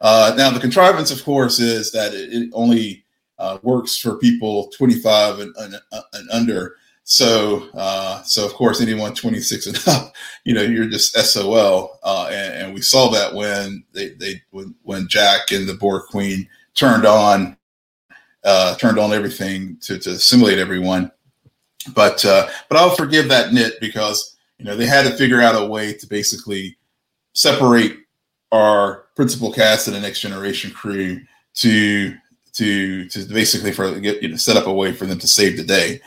Uh, 0.02 0.34
now, 0.38 0.52
the 0.52 0.60
contrivance, 0.60 1.10
of 1.10 1.24
course, 1.24 1.60
is 1.60 1.92
that 1.94 2.14
it, 2.14 2.32
it 2.32 2.50
only 2.54 3.05
uh, 3.38 3.58
works 3.64 3.98
for 3.98 4.18
people 4.18 4.70
25 4.78 5.40
and, 5.40 5.56
and, 5.58 5.76
and 6.14 6.30
under. 6.32 6.76
So, 7.08 7.70
uh, 7.76 8.24
so 8.24 8.46
of 8.46 8.54
course, 8.54 8.82
anyone 8.82 9.14
26 9.14 9.68
and 9.68 9.88
up, 9.88 10.16
you 10.44 10.54
know, 10.54 10.64
you're 10.64 10.88
just 10.88 11.16
SOL. 11.16 12.00
Uh, 12.04 12.30
and, 12.32 12.64
and, 12.64 12.74
we 12.74 12.82
saw 12.82 13.10
that 13.12 13.34
when 13.34 13.84
they, 13.94 14.10
they, 14.16 14.42
when, 14.50 14.74
when 14.82 15.08
Jack 15.08 15.52
and 15.52 15.70
the 15.70 15.76
Borg 15.76 16.04
Queen 16.10 16.48
turned 16.74 17.06
on, 17.06 17.58
uh, 18.44 18.76
turned 18.78 18.98
on 18.98 19.14
everything 19.14 19.78
to, 19.82 20.00
to 20.00 20.18
simulate 20.18 20.58
everyone. 20.58 21.12
But, 21.94 22.26
uh, 22.26 22.48
but 22.70 22.80
I'll 22.80 22.96
forgive 22.96 23.30
that 23.30 23.54
nit 23.54 23.74
because, 23.80 24.36
you 24.58 24.66
know, 24.66 24.76
they 24.76 24.88
had 24.88 25.04
to 25.04 25.16
figure 25.16 25.42
out 25.42 25.62
a 25.62 25.66
way 25.66 25.94
to 25.94 26.08
basically 26.08 26.76
separate 27.34 28.00
our 28.52 29.06
principal 29.16 29.52
cast 29.52 29.88
and 29.88 29.96
the 29.96 30.00
next 30.00 30.22
generation 30.22 30.72
crew 30.72 31.22
to, 31.56 32.16
to, 32.56 33.08
to 33.10 33.26
basically 33.26 33.72
for 33.72 33.98
you 33.98 34.30
know, 34.30 34.36
set 34.36 34.58
up 34.58 34.68
a 34.68 34.74
way 34.74 34.94
for 34.94 35.06
them 35.06 35.20
to 35.20 35.28
save 35.28 35.58
the 35.58 35.64
day. 35.64 36.02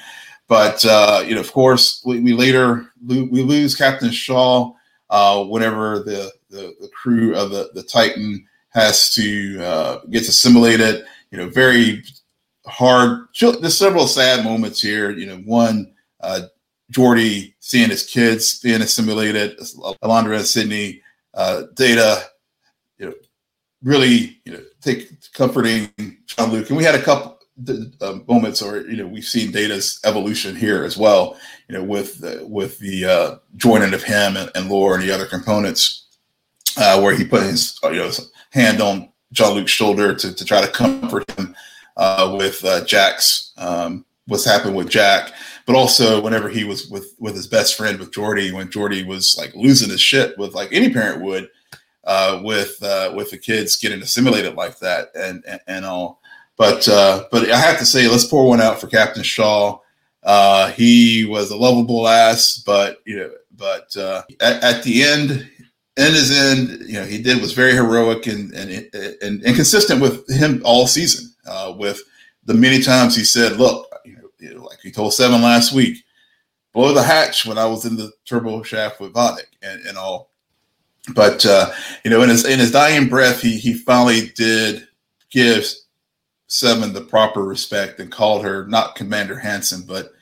But 0.49 0.85
uh, 0.85 1.23
you 1.27 1.35
know, 1.35 1.41
of 1.41 1.53
course, 1.53 2.03
we, 2.05 2.21
we 2.21 2.33
later 2.33 2.91
lo- 3.05 3.29
we 3.31 3.43
lose 3.43 3.75
Captain 3.75 4.11
Shaw 4.11 4.73
uh, 5.11 5.45
whenever 5.45 6.01
the, 6.01 6.33
the, 6.49 6.75
the 6.81 6.89
crew 6.89 7.35
of 7.37 7.51
the 7.51 7.71
the 7.75 7.83
Titan 7.83 8.47
has 8.71 9.13
to 9.15 9.63
uh, 9.63 9.99
gets 10.11 10.29
assimilated. 10.29 11.05
You 11.31 11.39
know, 11.39 11.51
very 11.51 12.03
hard. 12.67 13.29
There's 13.39 13.77
several 13.77 14.07
sad 14.07 14.43
moments 14.43 14.81
here. 14.81 15.11
You 15.11 15.27
know, 15.27 15.37
one 15.45 15.93
uh, 16.21 16.43
Geordi 16.93 17.55
seeing 17.61 17.91
his 17.91 18.07
kids 18.07 18.59
being 18.61 18.81
assimilated, 18.81 19.59
Alandra 20.03 20.39
and 20.39 20.47
Sidney, 20.47 21.03
uh, 21.35 21.65
Data. 21.75 22.25
Really, 23.83 24.41
you 24.45 24.53
know, 24.53 24.63
take 24.81 25.11
comforting 25.33 25.91
Jean-Luc, 26.27 26.69
and 26.69 26.77
we 26.77 26.85
had 26.85 26.95
a 26.95 27.03
couple 27.03 27.39
uh, 28.01 28.19
moments, 28.29 28.63
or 28.63 28.81
you 28.83 28.97
know, 28.97 29.07
we've 29.07 29.25
seen 29.25 29.51
Data's 29.51 30.01
evolution 30.05 30.55
here 30.55 30.85
as 30.85 30.97
well. 30.97 31.37
You 31.69 31.77
know, 31.77 31.85
with 31.85 32.23
uh, 32.25 32.45
with 32.47 32.79
the 32.79 33.05
uh, 33.05 33.37
joining 33.57 33.95
of 33.95 34.03
him 34.03 34.37
and, 34.37 34.51
and 34.55 34.69
Lore 34.69 34.95
and 34.95 35.03
the 35.03 35.13
other 35.13 35.27
components, 35.27 36.07
uh, 36.77 37.01
where 37.01 37.15
he 37.15 37.25
put 37.25 37.43
his 37.43 37.79
uh, 37.85 37.91
you 37.91 37.99
know 37.99 38.07
his 38.07 38.31
hand 38.51 38.81
on 38.81 39.09
Jean-Luc's 39.33 39.71
shoulder 39.71 40.15
to, 40.15 40.35
to 40.35 40.45
try 40.45 40.61
to 40.61 40.69
comfort 40.69 41.31
him 41.39 41.55
uh, 41.97 42.35
with 42.39 42.65
Jack's 42.87 43.53
um, 43.59 44.05
what's 44.29 44.45
happened 44.45 44.77
with 44.77 44.89
Jack, 44.89 45.33
but 45.67 45.75
also 45.75 46.21
whenever 46.21 46.49
he 46.49 46.65
was 46.65 46.89
with 46.89 47.15
with 47.19 47.35
his 47.35 47.47
best 47.47 47.77
friend 47.77 47.99
with 47.99 48.13
Geordi, 48.13 48.53
when 48.53 48.69
Geordi 48.69 49.05
was 49.05 49.37
like 49.37 49.55
losing 49.55 49.91
his 49.91 50.01
shit 50.01 50.39
with 50.39 50.55
like 50.55 50.69
any 50.73 50.93
parent 50.93 51.23
would. 51.23 51.51
With 52.43 52.79
with 53.15 53.31
the 53.31 53.39
kids 53.39 53.77
getting 53.77 54.03
assimilated 54.03 54.55
like 54.55 54.79
that 54.79 55.09
and 55.15 55.45
and, 55.47 55.61
and 55.67 55.85
all, 55.85 56.21
but 56.59 56.89
uh, 56.89 57.25
but 57.31 57.49
I 57.51 57.57
have 57.57 57.79
to 57.79 57.87
say, 57.87 58.09
let's 58.09 58.27
pour 58.27 58.47
one 58.49 58.61
out 58.61 58.81
for 58.81 58.89
Captain 58.89 59.23
Shaw. 59.23 59.79
Uh, 60.25 60.71
he 60.73 61.25
was 61.25 61.51
a 61.51 61.57
lovable 61.57 62.09
ass, 62.09 62.61
but 62.67 62.99
you 63.07 63.17
know, 63.17 63.31
but 63.57 63.97
uh, 63.97 64.23
at, 64.41 64.63
at, 64.63 64.83
the 64.83 65.05
end, 65.05 65.31
in 65.31 66.13
his 66.13 66.37
end, 66.37 66.81
you 66.89 66.95
know, 66.95 67.05
he 67.05 67.23
did 67.23 67.41
was 67.41 67.53
very 67.53 67.73
heroic 67.73 68.27
and 68.27 68.53
and 68.53 68.91
and, 69.23 69.43
and 69.45 69.57
consistent 69.57 70.03
with 70.03 70.29
him 70.29 70.61
all 70.65 70.89
season. 70.89 71.33
Uh, 71.47 71.73
with 71.79 72.03
the 72.45 72.55
many 72.55 72.83
times 72.83 73.15
he 73.15 73.25
said, 73.25 73.57
"Look, 73.57 73.89
you 74.05 74.55
know, 74.55 74.65
like 74.65 74.81
he 74.83 74.91
told 74.91 75.15
Seven 75.15 75.41
last 75.41 75.73
week, 75.73 75.99
blow 76.75 76.93
the 76.93 77.05
hatch 77.05 77.47
when 77.47 77.57
I 77.57 77.67
was 77.67 77.85
in 77.85 77.97
the 77.97 78.11
turbo 78.27 78.65
shaft 78.65 79.01
with 79.01 79.15
Vadic 79.15 79.47
and, 79.63 79.81
and 79.87 79.97
all." 79.97 80.33
But 81.15 81.45
uh, 81.47 81.71
you 82.05 82.11
know, 82.11 82.23
in 82.23 82.29
his 82.29 82.45
in 82.45 82.59
his 82.59 82.73
dying 82.73 83.09
breath, 83.09 83.41
he 83.41 83.59
he 83.59 83.75
finally 83.75 84.31
did 84.35 84.87
give 85.31 85.67
Seven 86.47 86.95
the 86.95 87.03
proper 87.03 87.45
respect 87.45 88.01
and 88.01 88.11
called 88.11 88.43
her 88.45 88.67
not 88.67 88.95
Commander 88.95 89.39
Hansen, 89.39 89.85
but 89.87 90.13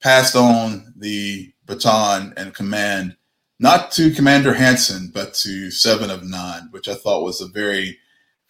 passed 0.00 0.36
on 0.36 0.92
the 0.96 1.52
baton 1.66 2.32
and 2.36 2.54
command 2.54 3.16
not 3.58 3.90
to 3.92 4.12
Commander 4.12 4.52
Hansen, 4.52 5.10
but 5.12 5.34
to 5.34 5.70
Seven 5.70 6.10
of 6.10 6.22
Nine, 6.22 6.68
which 6.70 6.88
I 6.88 6.94
thought 6.94 7.24
was 7.24 7.40
a 7.40 7.48
very, 7.48 7.98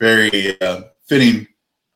very 0.00 0.60
uh, 0.60 0.82
fitting 1.06 1.46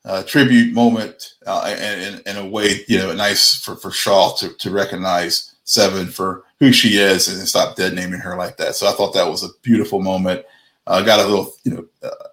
uh, 0.05 0.23
tribute 0.23 0.73
moment 0.73 1.35
uh, 1.47 1.65
and, 1.67 2.23
in 2.27 2.37
a 2.37 2.47
way, 2.47 2.85
you 2.89 2.99
know, 2.99 3.13
nice 3.13 3.61
for, 3.61 3.77
for 3.77 3.91
Shaw 3.91 4.35
to, 4.37 4.55
to 4.55 4.71
recognize 4.71 5.55
Seven 5.65 6.07
for 6.07 6.45
who 6.61 6.73
she 6.73 6.99
is 6.99 7.27
and 7.29 7.49
stop 7.49 7.77
dead 7.77 7.95
naming 7.95 8.21
her 8.21 8.37
like 8.37 8.57
that. 8.59 8.77
So 8.77 8.87
I 8.87 8.93
thought 8.93 9.15
that 9.15 9.29
was 9.29 9.43
a 9.43 9.49
beautiful 9.63 10.01
moment. 10.01 10.45
Uh, 10.87 11.03
got 11.03 11.21
a 11.21 11.27
little, 11.27 11.55
you 11.65 11.73
know, 11.73 11.87
uh, 12.03 12.29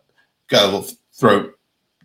got 0.47 0.63
a 0.63 0.65
little 0.65 0.87
throat 1.13 1.57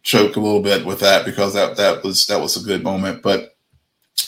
choke 0.02 0.36
a 0.36 0.40
little 0.40 0.62
bit 0.62 0.84
with 0.84 1.00
that 1.00 1.24
because 1.24 1.54
that 1.54 1.76
that 1.76 2.02
was 2.04 2.26
that 2.26 2.40
was 2.40 2.56
a 2.56 2.66
good 2.66 2.82
moment. 2.82 3.22
But 3.22 3.56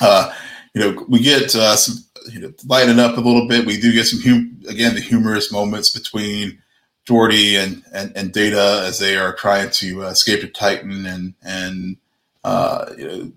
uh, 0.00 0.32
you 0.74 0.80
know, 0.80 1.04
we 1.08 1.20
get 1.20 1.54
uh, 1.54 1.76
some 1.76 2.04
you 2.32 2.40
know 2.40 2.52
lighten 2.66 2.98
up 2.98 3.16
a 3.16 3.20
little 3.20 3.48
bit. 3.48 3.66
We 3.66 3.80
do 3.80 3.92
get 3.92 4.06
some 4.06 4.20
hum- 4.20 4.60
again 4.68 4.94
the 4.94 5.00
humorous 5.00 5.52
moments 5.52 5.90
between 5.90 6.60
Geordi 7.08 7.54
and, 7.54 7.82
and 7.92 8.16
and 8.16 8.32
Data 8.32 8.84
as 8.86 8.98
they 8.98 9.16
are 9.16 9.34
trying 9.34 9.70
to 9.70 10.04
uh, 10.04 10.10
escape 10.10 10.40
the 10.40 10.48
Titan 10.48 11.06
and 11.06 11.34
and 11.42 11.96
uh, 12.44 12.86
you 12.96 13.32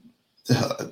know. 0.50 0.92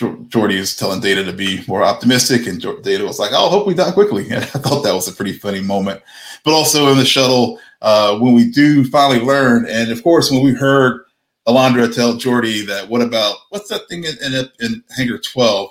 Geordi 0.00 0.54
is 0.54 0.76
telling 0.76 1.00
Data 1.00 1.24
to 1.24 1.32
be 1.32 1.62
more 1.66 1.82
optimistic, 1.82 2.46
and 2.46 2.60
Data 2.82 3.04
was 3.04 3.18
like, 3.18 3.30
"Oh, 3.32 3.46
I 3.46 3.50
hope 3.50 3.66
we 3.66 3.74
die 3.74 3.92
quickly." 3.92 4.26
And 4.30 4.44
I 4.44 4.46
thought 4.46 4.82
that 4.82 4.94
was 4.94 5.08
a 5.08 5.12
pretty 5.12 5.32
funny 5.32 5.60
moment. 5.60 6.02
But 6.44 6.54
also 6.54 6.90
in 6.90 6.98
the 6.98 7.04
shuttle, 7.04 7.58
uh, 7.82 8.18
when 8.18 8.34
we 8.34 8.50
do 8.50 8.84
finally 8.84 9.20
learn, 9.20 9.66
and 9.68 9.90
of 9.90 10.02
course, 10.02 10.30
when 10.30 10.44
we 10.44 10.52
heard 10.52 11.02
Alandra 11.46 11.94
tell 11.94 12.14
Geordi 12.14 12.66
that, 12.66 12.88
what 12.88 13.02
about 13.02 13.36
what's 13.50 13.68
that 13.68 13.88
thing 13.88 14.04
in, 14.04 14.16
in, 14.22 14.48
in 14.60 14.84
Hangar 14.96 15.18
12? 15.18 15.70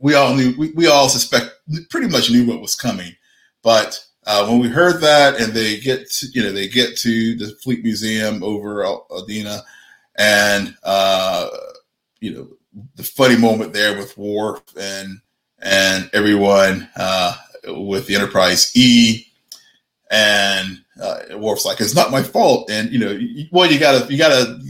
We 0.00 0.14
all 0.14 0.34
knew, 0.34 0.54
we, 0.58 0.70
we 0.72 0.86
all 0.86 1.08
suspect, 1.08 1.50
pretty 1.90 2.08
much 2.08 2.30
knew 2.30 2.46
what 2.46 2.60
was 2.60 2.74
coming. 2.74 3.12
But 3.62 4.02
uh, 4.26 4.46
when 4.46 4.60
we 4.60 4.68
heard 4.68 5.00
that, 5.02 5.40
and 5.40 5.52
they 5.52 5.78
get, 5.78 6.10
to, 6.10 6.26
you 6.32 6.42
know, 6.42 6.52
they 6.52 6.68
get 6.68 6.96
to 6.98 7.36
the 7.36 7.54
Fleet 7.62 7.82
Museum 7.82 8.42
over 8.42 8.84
Aldhena, 8.84 9.60
and 10.16 10.74
uh, 10.84 11.48
you 12.20 12.34
know, 12.34 12.48
the 12.94 13.02
funny 13.02 13.36
moment 13.36 13.72
there 13.72 13.96
with 13.96 14.16
Worf 14.16 14.62
and 14.78 15.20
and 15.62 16.08
everyone 16.12 16.88
uh, 16.96 17.36
with 17.66 18.06
the 18.06 18.14
Enterprise 18.14 18.74
E, 18.74 19.26
and 20.10 20.78
uh, 21.00 21.20
Worf's 21.36 21.64
like, 21.64 21.80
"It's 21.80 21.94
not 21.94 22.10
my 22.10 22.22
fault," 22.22 22.70
and 22.70 22.90
you 22.90 22.98
know, 22.98 23.18
well, 23.52 23.70
you 23.70 23.78
gotta 23.78 24.10
you 24.12 24.18
gotta 24.18 24.60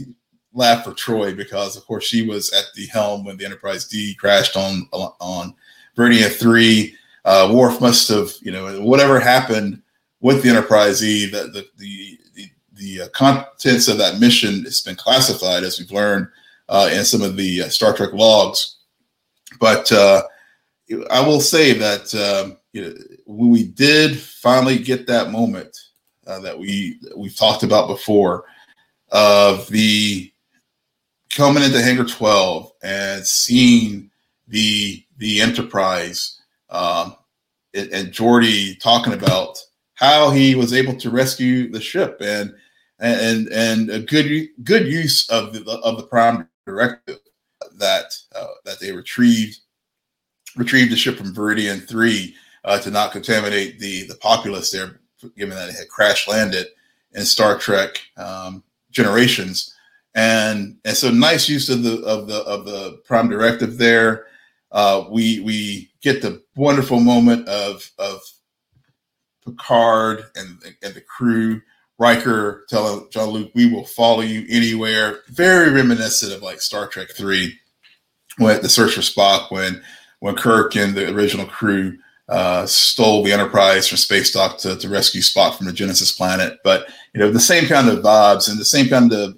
laugh 0.53 0.83
for 0.83 0.91
Troi 0.91 1.35
because, 1.35 1.77
of 1.77 1.85
course, 1.85 2.03
she 2.03 2.27
was 2.27 2.51
at 2.53 2.65
the 2.75 2.87
helm 2.87 3.23
when 3.23 3.37
the 3.37 3.45
Enterprise 3.45 3.87
D 3.87 4.15
crashed 4.15 4.57
on 4.57 4.87
on 4.91 5.55
Veridian 5.97 6.31
three. 6.31 6.95
Uh, 7.23 7.51
Worf 7.53 7.79
must 7.79 8.09
have, 8.09 8.31
you 8.41 8.51
know, 8.51 8.81
whatever 8.81 9.19
happened 9.19 9.81
with 10.21 10.41
the 10.41 10.49
Enterprise 10.49 11.03
E. 11.03 11.29
That 11.29 11.53
the 11.53 11.67
the 11.77 12.17
the, 12.33 12.49
the 12.73 13.01
uh, 13.03 13.07
contents 13.09 13.87
of 13.87 13.97
that 13.99 14.19
mission 14.19 14.63
has 14.63 14.81
been 14.81 14.95
classified, 14.95 15.63
as 15.63 15.79
we've 15.79 15.91
learned 15.91 16.27
uh, 16.71 16.89
in 16.91 17.03
some 17.03 17.21
of 17.21 17.35
the 17.35 17.63
uh, 17.63 17.69
Star 17.69 17.93
Trek 17.93 18.13
logs. 18.13 18.77
But 19.59 19.91
uh, 19.91 20.23
I 21.11 21.21
will 21.21 21.41
say 21.41 21.73
that 21.73 22.15
um, 22.15 22.57
you 22.73 22.81
know, 22.81 22.95
when 23.25 23.51
we 23.51 23.65
did 23.65 24.17
finally 24.17 24.79
get 24.79 25.05
that 25.07 25.29
moment 25.29 25.77
uh, 26.25 26.39
that 26.39 26.57
we 26.57 26.99
we've 27.15 27.35
talked 27.35 27.63
about 27.63 27.87
before 27.87 28.45
of 29.11 29.67
the 29.67 30.31
coming 31.29 31.63
into 31.63 31.81
Hangar 31.81 32.05
12 32.05 32.71
and 32.81 33.27
seeing 33.27 34.09
the 34.47 35.03
the 35.17 35.41
Enterprise 35.41 36.39
um, 36.69 37.15
and, 37.73 37.89
and 37.91 38.13
Geordi 38.13 38.79
talking 38.79 39.13
about 39.13 39.59
how 39.95 40.31
he 40.31 40.55
was 40.55 40.73
able 40.73 40.95
to 40.95 41.09
rescue 41.09 41.69
the 41.69 41.81
ship 41.81 42.17
and 42.21 42.53
and 42.99 43.49
and 43.49 43.89
a 43.89 43.99
good 43.99 44.47
good 44.63 44.87
use 44.87 45.29
of 45.29 45.53
the 45.53 45.69
of 45.83 45.97
the 45.97 46.03
prime 46.03 46.47
directive 46.65 47.19
that 47.77 48.15
uh, 48.35 48.47
that 48.65 48.79
they 48.79 48.91
retrieved 48.91 49.59
retrieved 50.55 50.91
the 50.91 50.95
ship 50.97 51.17
from 51.17 51.33
Veridian 51.33 51.87
three 51.87 52.35
uh, 52.63 52.79
to 52.79 52.91
not 52.91 53.11
contaminate 53.11 53.79
the 53.79 54.03
the 54.07 54.15
populace 54.15 54.71
there, 54.71 54.99
given 55.37 55.55
that 55.55 55.69
it 55.69 55.75
had 55.75 55.89
crash 55.89 56.27
landed 56.27 56.67
in 57.13 57.25
Star 57.25 57.57
Trek 57.57 58.01
um, 58.17 58.63
Generations, 58.91 59.73
and 60.15 60.77
and 60.85 60.95
so 60.95 61.09
nice 61.09 61.47
use 61.49 61.69
of 61.69 61.83
the 61.83 62.01
of 62.03 62.27
the 62.27 62.41
of 62.43 62.65
the 62.65 63.01
prime 63.05 63.29
directive 63.29 63.77
there. 63.77 64.27
Uh, 64.71 65.05
we 65.09 65.39
we 65.41 65.91
get 66.01 66.21
the 66.21 66.41
wonderful 66.55 66.99
moment 66.99 67.47
of 67.47 67.89
of 67.97 68.21
Picard 69.45 70.25
and 70.35 70.61
and 70.81 70.93
the 70.93 71.01
crew. 71.01 71.61
Riker 72.01 72.65
telling 72.67 73.07
Jean-Luc, 73.11 73.51
"We 73.53 73.71
will 73.71 73.85
follow 73.85 74.21
you 74.21 74.43
anywhere." 74.49 75.19
Very 75.29 75.69
reminiscent 75.69 76.33
of 76.33 76.41
like 76.41 76.59
Star 76.59 76.87
Trek 76.87 77.09
Three, 77.15 77.59
when 78.37 78.59
the 78.63 78.69
search 78.69 78.95
for 78.95 79.01
Spock, 79.01 79.51
when 79.51 79.83
when 80.19 80.35
Kirk 80.35 80.75
and 80.75 80.95
the 80.95 81.13
original 81.13 81.45
crew 81.45 81.99
uh, 82.27 82.65
stole 82.65 83.23
the 83.23 83.31
Enterprise 83.31 83.87
from 83.87 83.97
space 83.97 84.31
dock 84.31 84.57
to, 84.59 84.75
to 84.77 84.89
rescue 84.89 85.21
Spock 85.21 85.55
from 85.55 85.67
the 85.67 85.73
Genesis 85.73 86.11
planet. 86.11 86.57
But 86.63 86.87
you 87.13 87.19
know 87.19 87.31
the 87.31 87.39
same 87.39 87.67
kind 87.67 87.87
of 87.87 87.99
vibes 87.99 88.49
and 88.49 88.59
the 88.59 88.65
same 88.65 88.87
kind 88.87 89.13
of, 89.13 89.37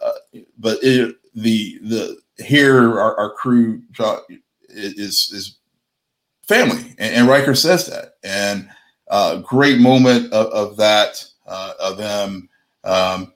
uh, 0.00 0.38
but 0.56 0.78
it, 0.82 1.16
the 1.34 1.80
the 1.82 2.16
here 2.44 3.00
our, 3.00 3.18
our 3.18 3.32
crew 3.32 3.82
is 4.68 5.32
is 5.32 5.58
family, 6.46 6.94
and, 6.98 7.12
and 7.12 7.28
Riker 7.28 7.56
says 7.56 7.88
that, 7.88 8.14
and 8.22 8.68
uh, 9.10 9.38
great 9.38 9.80
moment 9.80 10.32
of, 10.32 10.46
of 10.52 10.76
that 10.76 11.27
uh, 11.48 11.72
of 11.80 11.96
them 11.96 12.48
um, 12.84 13.32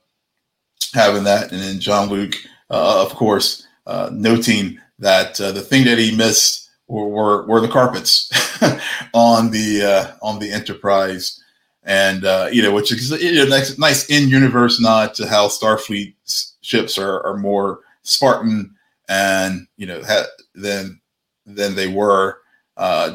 having 0.95 1.25
that, 1.25 1.51
and 1.51 1.61
then 1.61 1.81
Jean-Luc, 1.81 2.35
uh, 2.71 3.03
of 3.03 3.15
course, 3.15 3.67
uh, 3.87 4.11
noting 4.13 4.79
that 4.99 5.41
uh, 5.41 5.53
the 5.53 5.61
thing 5.61 5.85
that 5.85 5.99
he 5.99 6.15
missed 6.17 6.71
were, 6.89 7.09
were, 7.09 7.47
were 7.47 7.61
the 7.61 7.69
carpets 7.69 8.31
on 9.15 9.51
the 9.51 9.83
uh, 9.83 10.17
on 10.23 10.39
the 10.39 10.51
Enterprise, 10.51 11.43
and 11.83 12.25
uh, 12.25 12.49
you 12.53 12.63
know, 12.63 12.73
which 12.73 12.93
is 12.93 13.11
a 13.11 13.49
nice, 13.49 13.79
nice 13.79 14.09
in 14.11 14.29
universe 14.29 14.81
nod 14.81 15.15
to 15.15 15.27
how 15.27 15.49
Starfleet 15.49 16.15
ships 16.61 16.99
are, 16.99 17.25
are 17.27 17.37
more 17.37 17.81
Spartan 18.03 18.75
and 19.09 19.67
you 19.77 19.87
know 19.87 20.03
ha- 20.05 20.27
than 20.55 21.01
than 21.47 21.75
they 21.75 21.89
were 21.89 22.39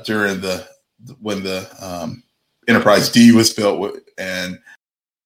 during 0.03 0.41
the 0.41 0.67
when 1.21 1.43
the 1.43 1.67
um, 1.79 2.23
Enterprise 2.67 3.09
D 3.09 3.31
was 3.31 3.53
built, 3.53 3.97
and 4.17 4.59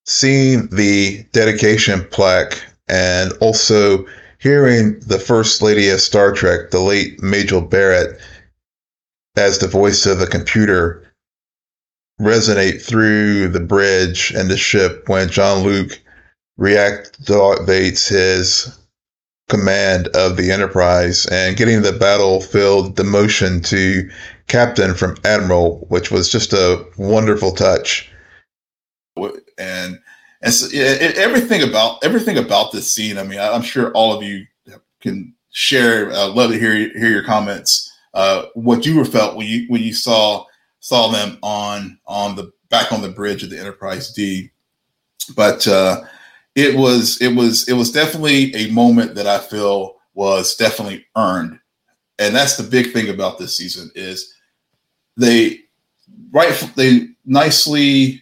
seeing 0.06 0.68
the 0.68 1.24
dedication 1.32 2.04
plaque 2.10 2.64
and 2.88 3.32
also 3.40 4.04
hearing 4.38 4.98
the 5.00 5.18
first 5.18 5.62
lady 5.62 5.88
of 5.88 6.00
Star 6.00 6.32
Trek, 6.32 6.70
the 6.70 6.80
late 6.80 7.22
Majel 7.22 7.60
Barrett, 7.60 8.20
as 9.36 9.58
the 9.58 9.68
voice 9.68 10.04
of 10.04 10.20
a 10.20 10.26
computer 10.26 11.02
resonate 12.20 12.82
through 12.82 13.48
the 13.48 13.60
bridge 13.60 14.32
and 14.32 14.50
the 14.50 14.56
ship 14.56 15.08
when 15.08 15.28
Jean-Luc 15.28 15.98
reactivates 16.60 18.08
his 18.08 18.78
command 19.48 20.08
of 20.08 20.36
the 20.36 20.50
Enterprise 20.50 21.26
and 21.26 21.56
getting 21.56 21.82
the 21.82 21.92
battlefield 21.92 22.96
demotion 22.96 23.64
to 23.66 24.08
captain 24.48 24.94
from 24.94 25.16
admiral, 25.24 25.86
which 25.88 26.10
was 26.10 26.28
just 26.28 26.52
a 26.52 26.84
wonderful 26.96 27.52
touch. 27.52 28.11
And 29.58 29.98
and 30.42 30.52
so, 30.52 30.66
it, 30.72 31.16
everything 31.16 31.62
about 31.62 32.02
everything 32.04 32.38
about 32.38 32.72
this 32.72 32.92
scene. 32.92 33.18
I 33.18 33.22
mean, 33.22 33.38
I'm 33.38 33.62
sure 33.62 33.92
all 33.92 34.12
of 34.12 34.22
you 34.22 34.46
can 35.00 35.34
share. 35.50 36.10
I'd 36.10 36.34
love 36.34 36.50
to 36.50 36.58
hear 36.58 36.74
hear 36.74 37.10
your 37.10 37.24
comments 37.24 37.92
uh, 38.14 38.46
what 38.54 38.84
you 38.86 39.04
felt 39.04 39.36
when 39.36 39.46
you 39.46 39.66
when 39.68 39.82
you 39.82 39.92
saw 39.92 40.44
saw 40.80 41.08
them 41.08 41.38
on 41.42 41.98
on 42.06 42.36
the 42.36 42.52
back 42.70 42.92
on 42.92 43.02
the 43.02 43.08
bridge 43.08 43.42
of 43.42 43.50
the 43.50 43.58
Enterprise 43.58 44.12
D. 44.12 44.50
But 45.36 45.66
uh, 45.68 46.02
it 46.54 46.76
was 46.76 47.20
it 47.20 47.34
was 47.34 47.68
it 47.68 47.74
was 47.74 47.92
definitely 47.92 48.54
a 48.54 48.70
moment 48.72 49.14
that 49.14 49.26
I 49.26 49.38
feel 49.38 49.96
was 50.14 50.56
definitely 50.56 51.06
earned, 51.16 51.58
and 52.18 52.34
that's 52.34 52.56
the 52.56 52.68
big 52.68 52.92
thing 52.92 53.08
about 53.08 53.38
this 53.38 53.56
season 53.56 53.90
is 53.94 54.34
they 55.16 55.60
right 56.32 56.52
they 56.76 57.08
nicely 57.24 58.21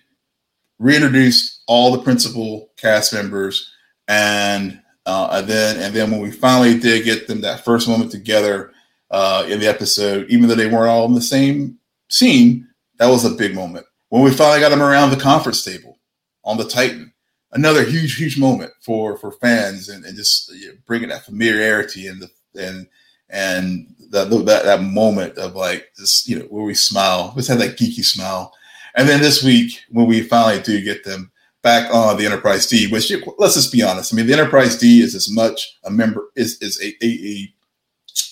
reintroduced 0.80 1.62
all 1.68 1.92
the 1.92 2.02
principal 2.02 2.70
cast 2.76 3.12
members 3.12 3.70
and 4.08 4.80
uh, 5.06 5.28
and 5.32 5.46
then 5.46 5.80
and 5.80 5.94
then 5.94 6.10
when 6.10 6.20
we 6.20 6.30
finally 6.30 6.78
did 6.78 7.04
get 7.04 7.28
them 7.28 7.42
that 7.42 7.64
first 7.64 7.88
moment 7.88 8.10
together 8.10 8.72
uh, 9.10 9.44
in 9.48 9.60
the 9.60 9.68
episode, 9.68 10.26
even 10.28 10.48
though 10.48 10.54
they 10.54 10.66
weren't 10.66 10.90
all 10.90 11.06
in 11.06 11.14
the 11.14 11.20
same 11.20 11.78
scene. 12.08 12.66
That 12.98 13.08
was 13.08 13.24
a 13.24 13.30
big 13.30 13.54
moment 13.54 13.86
when 14.10 14.22
we 14.22 14.30
finally 14.30 14.60
got 14.60 14.68
them 14.68 14.82
around 14.82 15.10
the 15.10 15.16
conference 15.16 15.64
table 15.64 15.98
on 16.44 16.58
the 16.58 16.68
Titan. 16.68 17.12
Another 17.52 17.82
huge, 17.82 18.16
huge 18.16 18.38
moment 18.38 18.72
for 18.80 19.16
for 19.16 19.32
fans 19.32 19.88
and, 19.88 20.04
and 20.04 20.16
just 20.16 20.52
you 20.54 20.68
know, 20.68 20.74
bringing 20.86 21.08
that 21.08 21.24
familiarity 21.24 22.06
and 22.06 22.22
the 22.22 22.30
and 22.60 22.86
and 23.28 23.94
that 24.10 24.30
that 24.30 24.64
that 24.64 24.82
moment 24.82 25.38
of 25.38 25.54
like 25.54 25.88
just 25.96 26.28
you 26.28 26.38
know 26.38 26.44
where 26.46 26.62
we 26.62 26.74
smile, 26.74 27.32
just 27.36 27.48
had 27.48 27.58
that 27.58 27.78
geeky 27.78 28.04
smile. 28.04 28.54
And 29.00 29.08
then 29.08 29.22
this 29.22 29.42
week 29.42 29.82
when 29.88 30.06
we 30.06 30.20
finally 30.20 30.60
do 30.60 30.78
get 30.84 31.04
them 31.04 31.32
back 31.62 31.90
on 31.90 32.18
the 32.18 32.26
Enterprise 32.26 32.66
D, 32.66 32.86
which 32.86 33.10
let's 33.38 33.54
just 33.54 33.72
be 33.72 33.82
honest. 33.82 34.12
I 34.12 34.16
mean, 34.16 34.26
the 34.26 34.34
Enterprise 34.34 34.76
D 34.76 35.00
is 35.00 35.14
as 35.14 35.30
much 35.30 35.78
a 35.84 35.90
member 35.90 36.28
is 36.36 36.60
is 36.60 36.78
a, 36.82 36.88
a, 37.02 37.08
a 37.08 37.54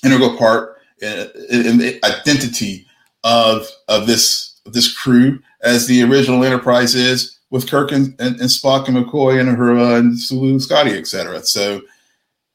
integral 0.04 0.36
part 0.36 0.76
uh, 1.02 1.28
in, 1.48 1.66
in, 1.66 1.78
the 1.78 1.98
identity 2.04 2.86
of 3.24 3.66
of 3.88 4.06
this 4.06 4.60
of 4.66 4.74
this 4.74 4.94
crew 4.94 5.38
as 5.62 5.86
the 5.86 6.02
original 6.02 6.44
Enterprise 6.44 6.94
is 6.94 7.38
with 7.48 7.70
Kirk 7.70 7.90
and, 7.90 8.08
and, 8.20 8.38
and 8.38 8.50
Spock 8.50 8.88
and 8.88 8.96
McCoy 8.98 9.40
and 9.40 9.48
Uhura 9.48 9.98
and 9.98 10.20
Sulu, 10.20 10.60
Scotty, 10.60 10.98
etc. 10.98 11.42
So 11.44 11.80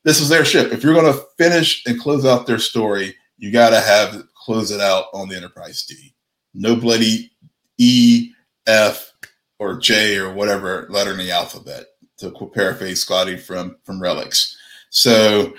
this 0.04 0.20
was 0.20 0.30
their 0.30 0.46
ship. 0.46 0.72
If 0.72 0.84
you're 0.84 0.94
going 0.94 1.12
to 1.12 1.26
finish 1.40 1.84
and 1.88 2.00
close 2.00 2.28
out 2.28 2.46
their 2.46 2.60
story, 2.60 3.16
you 3.40 3.52
got 3.52 3.72
to 3.72 3.82
have 3.82 4.24
close 4.36 4.70
it 4.70 4.82
out 4.82 5.06
on 5.16 5.30
the 5.30 5.36
Enterprise 5.36 5.82
D. 5.82 6.14
No 6.54 6.76
bloody 6.76 7.32
E, 7.78 8.32
F, 8.68 9.14
or 9.60 9.78
J 9.78 10.18
or 10.18 10.34
whatever 10.34 10.88
letter 10.90 11.12
in 11.12 11.18
the 11.18 11.32
alphabet 11.32 11.86
to 12.18 12.32
paraphrase 12.54 13.02
Scotty 13.02 13.38
from 13.38 13.78
from 13.84 14.02
Relics. 14.02 14.58
So 14.90 15.54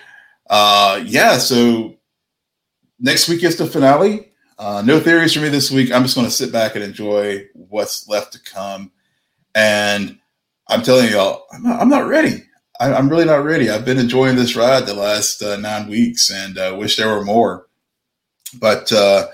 uh, 0.51 1.03
yeah, 1.05 1.39
so 1.39 1.97
next 2.99 3.29
week 3.29 3.43
is 3.43 3.57
the 3.57 3.67
finale. 3.67 4.31
Uh, 4.59 4.83
no 4.85 5.01
theories 5.01 5.33
for 5.33 5.41
me 5.41 5.49
this 5.49 5.71
week. 5.71 5.91
I'm 5.91 6.03
just 6.03 6.15
going 6.15 6.27
to 6.27 6.33
sit 6.33 6.53
back 6.53 6.75
and 6.75 6.85
enjoy 6.85 7.47
what's 7.55 8.09
left 8.09 8.33
to 8.35 8.43
come. 8.43 8.93
And 9.55 10.19
I'm 10.69 10.83
telling 10.83 11.11
y'all, 11.11 11.47
I'm 11.53 11.63
not, 11.63 11.81
I'm 11.81 11.89
not 11.89 12.07
ready. 12.07 12.45
I, 12.81 12.97
am 12.97 13.09
really 13.09 13.25
not 13.25 13.45
ready. 13.45 13.71
I've 13.71 13.85
been 13.85 13.99
enjoying 13.99 14.37
this 14.37 14.57
ride 14.57 14.87
the 14.87 14.95
last 14.95 15.43
uh, 15.43 15.57
nine 15.57 15.89
weeks 15.89 16.31
and 16.31 16.59
uh, 16.59 16.77
wish 16.79 16.97
there 16.97 17.09
were 17.09 17.25
more. 17.25 17.67
But 18.59 18.93
uh, 18.93 19.29